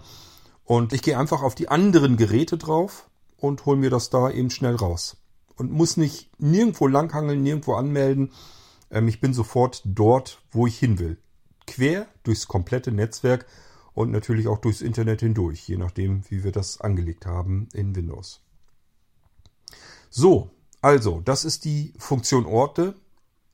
und 0.64 0.92
ich 0.92 1.02
gehe 1.02 1.18
einfach 1.18 1.42
auf 1.42 1.54
die 1.54 1.68
anderen 1.68 2.16
Geräte 2.16 2.58
drauf 2.58 3.08
und 3.38 3.64
hole 3.64 3.78
mir 3.78 3.90
das 3.90 4.10
da 4.10 4.30
eben 4.30 4.50
schnell 4.50 4.74
raus. 4.74 5.16
Und 5.56 5.70
muss 5.70 5.96
nicht 5.96 6.30
nirgendwo 6.38 6.86
langhangeln, 6.86 7.42
nirgendwo 7.42 7.74
anmelden. 7.74 8.32
Ähm, 8.90 9.08
ich 9.08 9.20
bin 9.20 9.34
sofort 9.34 9.82
dort, 9.84 10.40
wo 10.50 10.66
ich 10.66 10.78
hin 10.78 10.98
will. 10.98 11.18
Quer 11.66 12.06
durchs 12.22 12.48
komplette 12.48 12.92
Netzwerk 12.92 13.46
und 13.94 14.10
natürlich 14.10 14.48
auch 14.48 14.58
durchs 14.58 14.80
Internet 14.80 15.20
hindurch, 15.20 15.68
je 15.68 15.76
nachdem, 15.76 16.22
wie 16.30 16.44
wir 16.44 16.52
das 16.52 16.80
angelegt 16.80 17.26
haben 17.26 17.68
in 17.72 17.94
Windows. 17.94 18.40
So, 20.10 20.50
also, 20.80 21.20
das 21.24 21.44
ist 21.44 21.64
die 21.64 21.94
Funktion 21.96 22.44
Orte. 22.44 22.94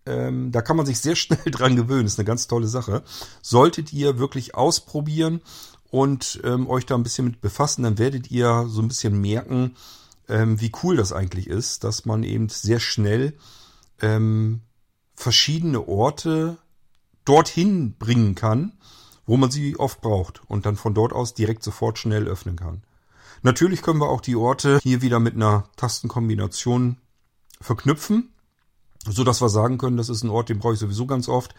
Ähm, 0.07 0.51
da 0.51 0.63
kann 0.63 0.77
man 0.77 0.87
sich 0.87 0.99
sehr 0.99 1.17
schnell 1.17 1.51
dran 1.51 1.77
gewöhnen. 1.77 2.07
Ist 2.07 2.19
eine 2.19 2.27
ganz 2.27 2.47
tolle 2.47 2.69
Sache. 2.69 3.03
Solltet 3.43 3.93
ihr 3.93 4.19
wirklich 4.19 4.55
ausprobieren 4.55 5.43
und 5.91 6.41
ähm, 6.45 6.69
euch 6.69 6.87
da 6.87 6.95
ein 6.95 7.03
bisschen 7.03 7.27
mit 7.27 7.41
befassen, 7.41 7.83
dann 7.83 7.99
werdet 7.99 8.31
ihr 8.31 8.67
so 8.69 8.83
ein 8.83 8.89
bisschen 8.89 9.21
merken, 9.21 9.75
ähm, 10.29 10.61
wie 10.61 10.73
cool 10.83 10.97
das 10.97 11.13
eigentlich 11.13 11.49
ist, 11.49 11.85
dass 11.85 12.05
man 12.05 12.23
eben 12.23 12.49
sehr 12.49 12.81
schnell 12.81 13.35
ähm, 14.01 14.61
verschiedene 15.15 15.89
Orte 15.89 16.59
dorthin 17.25 17.95
bringen 17.99 18.35
kann, 18.35 18.73
wo 19.27 19.37
man 19.37 19.51
sie 19.51 19.77
oft 19.79 20.01
braucht 20.01 20.43
und 20.49 20.67
dann 20.67 20.77
von 20.77 20.95
dort 20.95 21.13
aus 21.13 21.35
direkt 21.35 21.63
sofort 21.63 21.99
schnell 21.99 22.27
öffnen 22.27 22.57
kann. 22.57 22.83
Natürlich 23.43 23.83
können 23.83 24.01
wir 24.01 24.09
auch 24.09 24.21
die 24.21 24.37
Orte 24.37 24.81
hier 24.83 25.03
wieder 25.03 25.21
mit 25.21 25.35
einer 25.35 25.69
Tastenkombination 25.77 26.97
verknüpfen, 27.61 28.33
so 29.07 29.25
dass 29.25 29.41
wir 29.41 29.49
sagen 29.49 29.79
können, 29.79 29.97
das 29.97 30.09
ist 30.09 30.23
ein 30.23 30.31
Ort, 30.31 30.49
den 30.49 30.59
brauche 30.59 30.75
ich 30.75 30.81
sowieso 30.81 31.07
ganz 31.07 31.29
oft. 31.29 31.55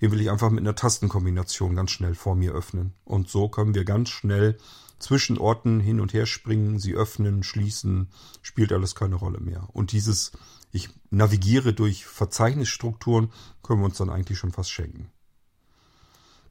Den 0.00 0.10
will 0.10 0.20
ich 0.20 0.30
einfach 0.30 0.50
mit 0.50 0.60
einer 0.60 0.74
Tastenkombination 0.74 1.76
ganz 1.76 1.92
schnell 1.92 2.14
vor 2.14 2.34
mir 2.34 2.52
öffnen. 2.52 2.94
Und 3.04 3.28
so 3.28 3.48
können 3.48 3.74
wir 3.74 3.84
ganz 3.84 4.10
schnell 4.10 4.58
zwischen 4.98 5.38
Orten 5.38 5.80
hin 5.80 6.00
und 6.00 6.12
her 6.12 6.26
springen, 6.26 6.78
sie 6.78 6.94
öffnen, 6.94 7.42
schließen, 7.42 8.08
spielt 8.42 8.72
alles 8.72 8.94
keine 8.94 9.16
Rolle 9.16 9.40
mehr. 9.40 9.68
Und 9.72 9.92
dieses, 9.92 10.32
ich 10.72 10.88
navigiere 11.10 11.72
durch 11.72 12.06
Verzeichnisstrukturen, 12.06 13.30
können 13.62 13.80
wir 13.80 13.86
uns 13.86 13.98
dann 13.98 14.10
eigentlich 14.10 14.38
schon 14.38 14.52
fast 14.52 14.70
schenken. 14.70 15.10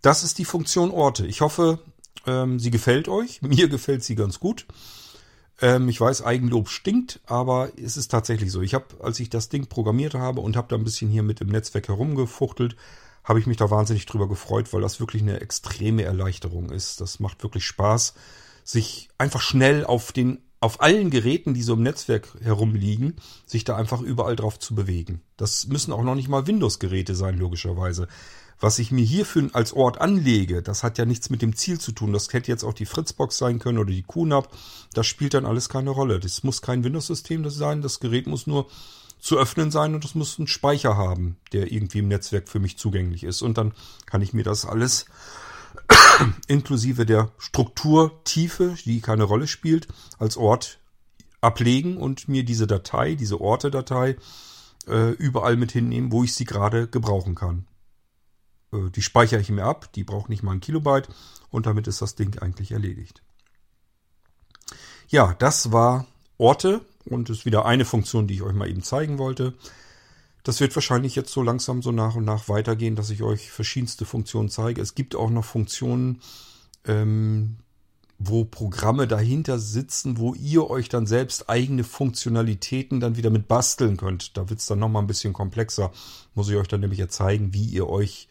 Das 0.02 0.24
ist 0.24 0.38
die 0.38 0.46
Funktion 0.46 0.92
Orte. 0.92 1.26
Ich 1.26 1.42
hoffe, 1.42 1.80
ähm, 2.26 2.60
sie 2.60 2.72
gefällt 2.72 3.08
euch. 3.08 3.42
Mir 3.42 3.70
gefällt 3.70 4.04
sie 4.04 4.16
ganz 4.16 4.40
gut. 4.40 4.66
Ähm, 5.62 5.88
ich 5.90 6.00
weiß, 6.00 6.24
Eigenlob 6.24 6.70
stinkt, 6.70 7.22
aber 7.26 7.72
es 7.78 7.98
ist 7.98 8.10
tatsächlich 8.10 8.52
so. 8.52 8.62
Ich 8.62 8.74
habe, 8.74 8.86
als 9.02 9.20
ich 9.20 9.30
das 9.30 9.50
Ding 9.50 9.68
programmiert 9.68 10.14
habe 10.14 10.42
und 10.42 10.56
habe 10.56 10.68
da 10.70 10.76
ein 10.76 10.84
bisschen 10.84 11.10
hier 11.10 11.24
mit 11.24 11.40
dem 11.40 11.50
Netzwerk 11.50 11.88
herumgefuchtelt, 11.88 12.76
habe 13.24 13.40
ich 13.40 13.48
mich 13.48 13.58
da 13.58 13.70
wahnsinnig 13.70 14.06
drüber 14.06 14.28
gefreut, 14.28 14.74
weil 14.74 14.82
das 14.82 15.00
wirklich 15.00 15.22
eine 15.22 15.40
extreme 15.42 16.04
Erleichterung 16.04 16.70
ist. 16.72 17.02
Das 17.02 17.20
macht 17.20 17.44
wirklich 17.44 17.66
Spaß, 17.66 18.14
sich 18.64 19.10
einfach 19.18 19.42
schnell 19.42 19.86
auf 19.86 20.12
den 20.12 20.40
auf 20.64 20.82
allen 20.82 21.10
Geräten, 21.10 21.54
die 21.54 21.62
so 21.62 21.74
im 21.74 21.84
Netzwerk 21.84 22.38
herumliegen, 22.42 23.18
sich 23.46 23.66
da 23.66 23.76
einfach 23.76 24.00
überall 24.00 24.38
drauf 24.38 24.60
zu 24.60 24.76
bewegen. 24.76 25.22
Das 25.36 25.68
müssen 25.68 25.92
auch 25.92 26.04
noch 26.04 26.16
nicht 26.16 26.30
mal 26.30 26.48
Windows-Geräte 26.48 27.16
sein, 27.16 27.38
logischerweise. 27.38 28.08
Was 28.62 28.80
ich 28.80 28.90
mir 28.90 29.04
hierfür 29.04 29.50
als 29.52 29.74
Ort 29.74 30.00
anlege, 30.00 30.62
das 30.62 30.82
hat 30.82 30.98
ja 30.98 31.04
nichts 31.04 31.30
mit 31.30 31.42
dem 31.42 31.54
Ziel 31.54 31.82
zu 31.82 31.92
tun. 31.92 32.14
Das 32.14 32.32
hätte 32.32 32.50
jetzt 32.50 32.64
auch 32.64 32.72
die 32.72 32.86
Fritzbox 32.86 33.38
sein 33.38 33.60
können 33.60 33.78
oder 33.78 33.92
die 33.92 34.04
QNAP. 34.04 34.48
Das 34.94 35.06
spielt 35.06 35.34
dann 35.34 35.46
alles 35.46 35.68
keine 35.68 35.90
Rolle. 35.90 36.22
Das 36.22 36.44
muss 36.44 36.62
kein 36.62 36.86
Windows-System 36.86 37.50
sein. 37.50 37.82
Das 37.82 38.00
Gerät 38.00 38.28
muss 38.28 38.48
nur 38.48 38.68
zu 39.24 39.38
öffnen 39.38 39.72
sein 39.72 39.96
und 39.96 40.04
es 40.04 40.16
muss 40.16 40.38
einen 40.38 40.48
Speicher 40.48 40.98
haben, 40.98 41.38
der 41.54 41.72
irgendwie 41.72 42.00
im 42.00 42.10
Netzwerk 42.10 42.50
für 42.50 42.60
mich 42.60 42.78
zugänglich 42.78 43.24
ist. 43.24 43.42
Und 43.42 43.58
dann 43.58 43.74
kann 44.06 44.22
ich 44.22 44.34
mir 44.34 44.44
das 44.44 44.66
alles 44.66 45.06
inklusive 46.48 47.06
der 47.06 47.32
Strukturtiefe, 47.38 48.76
die 48.84 49.00
keine 49.00 49.24
Rolle 49.24 49.48
spielt, 49.48 49.88
als 50.20 50.36
Ort 50.36 50.80
ablegen 51.40 51.96
und 51.96 52.28
mir 52.28 52.44
diese 52.44 52.68
Datei, 52.68 53.16
diese 53.16 53.40
Orte-Datei 53.40 54.18
äh, 54.88 55.12
überall 55.12 55.56
mit 55.56 55.72
hinnehmen, 55.72 56.12
wo 56.12 56.26
ich 56.26 56.34
sie 56.36 56.46
gerade 56.46 56.90
gebrauchen 56.90 57.34
kann. 57.34 57.66
Äh, 58.74 58.90
die 58.90 59.02
speichere 59.02 59.40
ich 59.40 59.50
mir 59.50 59.64
ab, 59.64 59.94
die 59.94 60.04
braucht 60.04 60.28
nicht 60.28 60.44
mal 60.44 60.52
ein 60.52 60.60
Kilobyte 60.60 61.08
und 61.50 61.66
damit 61.66 61.88
ist 61.88 62.02
das 62.02 62.16
Ding 62.16 62.38
eigentlich 62.40 62.74
erledigt. 62.74 63.24
Ja, 65.08 65.34
das 65.40 65.72
war 65.72 66.08
Orte 66.38 66.82
und 67.06 67.30
ist 67.30 67.46
wieder 67.46 67.66
eine 67.66 67.86
Funktion, 67.86 68.28
die 68.28 68.36
ich 68.36 68.42
euch 68.42 68.54
mal 68.54 68.70
eben 68.70 68.84
zeigen 68.84 69.18
wollte. 69.18 69.54
Das 70.44 70.60
wird 70.60 70.76
wahrscheinlich 70.76 71.16
jetzt 71.16 71.32
so 71.32 71.42
langsam 71.42 71.82
so 71.82 71.92
nach 71.92 72.16
und 72.16 72.26
nach 72.26 72.50
weitergehen, 72.50 72.96
dass 72.96 73.10
ich 73.10 73.24
euch 73.24 73.50
verschiedenste 73.50 74.06
Funktionen 74.06 74.50
zeige. 74.50 74.82
Es 74.82 74.94
gibt 74.94 75.16
auch 75.16 75.30
noch 75.30 75.46
Funktionen, 75.46 76.22
ähm, 76.86 77.58
wo 78.20 78.46
Programme 78.46 79.08
dahinter 79.08 79.58
sitzen, 79.60 80.18
wo 80.18 80.34
ihr 80.34 80.70
euch 80.70 80.90
dann 80.90 81.08
selbst 81.08 81.50
eigene 81.50 81.84
Funktionalitäten 81.84 83.00
dann 83.00 83.18
wieder 83.18 83.30
mit 83.30 83.48
basteln 83.48 83.98
könnt. 83.98 84.38
Da 84.38 84.50
wird 84.50 84.60
es 84.60 84.66
dann 84.66 84.80
nochmal 84.80 85.04
ein 85.04 85.08
bisschen 85.08 85.34
komplexer. 85.34 85.92
Muss 86.36 86.50
ich 86.50 86.56
euch 86.56 86.68
dann 86.68 86.82
nämlich 86.82 87.00
ja 87.00 87.08
zeigen, 87.08 87.54
wie 87.54 87.66
ihr 87.66 87.88
euch 87.88 88.28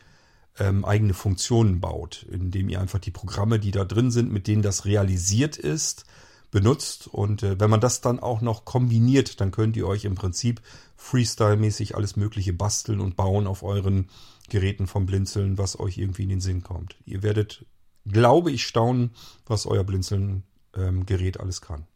ähm, 0.58 0.84
eigene 0.84 1.14
Funktionen 1.14 1.80
baut, 1.80 2.26
indem 2.30 2.68
ihr 2.68 2.80
einfach 2.80 2.98
die 2.98 3.10
Programme, 3.10 3.58
die 3.58 3.70
da 3.70 3.84
drin 3.84 4.10
sind, 4.10 4.32
mit 4.32 4.46
denen 4.46 4.62
das 4.62 4.84
realisiert 4.84 5.56
ist, 5.56 6.04
benutzt. 6.52 7.08
Und 7.08 7.42
äh, 7.42 7.58
wenn 7.58 7.70
man 7.70 7.80
das 7.80 8.00
dann 8.00 8.20
auch 8.20 8.40
noch 8.40 8.64
kombiniert, 8.64 9.40
dann 9.40 9.50
könnt 9.50 9.76
ihr 9.76 9.88
euch 9.88 10.04
im 10.04 10.14
Prinzip 10.14 10.62
Freestyle-mäßig 10.96 11.96
alles 11.96 12.14
Mögliche 12.14 12.52
basteln 12.52 13.00
und 13.00 13.16
bauen 13.16 13.48
auf 13.48 13.64
euren 13.64 14.08
Geräten 14.48 14.86
vom 14.86 15.06
Blinzeln, 15.06 15.58
was 15.58 15.80
euch 15.80 15.98
irgendwie 15.98 16.22
in 16.22 16.28
den 16.28 16.40
Sinn 16.40 16.62
kommt. 16.62 16.94
Ihr 17.04 17.24
werdet, 17.24 17.64
glaube 18.06 18.52
ich, 18.52 18.64
staunen, 18.64 19.10
was 19.46 19.66
euer 19.66 19.82
Blinzeln-Gerät 19.82 21.36
ähm, 21.36 21.42
alles 21.42 21.60
kann. 21.60 21.86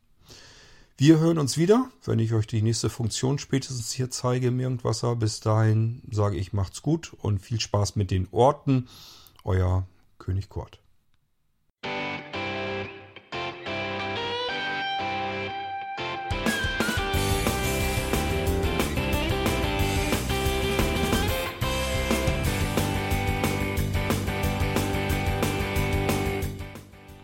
Wir 0.98 1.18
hören 1.18 1.38
uns 1.38 1.58
wieder, 1.58 1.90
wenn 2.06 2.18
ich 2.18 2.32
euch 2.32 2.46
die 2.46 2.62
nächste 2.62 2.88
Funktion 2.88 3.38
spätestens 3.38 3.92
hier 3.92 4.10
zeige 4.10 4.46
im 4.46 4.58
Irgendwasser. 4.58 5.14
Bis 5.14 5.40
dahin 5.40 6.00
sage 6.10 6.38
ich, 6.38 6.54
macht's 6.54 6.80
gut 6.80 7.12
und 7.20 7.40
viel 7.40 7.60
Spaß 7.60 7.96
mit 7.96 8.10
den 8.10 8.26
Orten. 8.30 8.88
Euer 9.44 9.86
König 10.18 10.48
Kurt. 10.48 10.80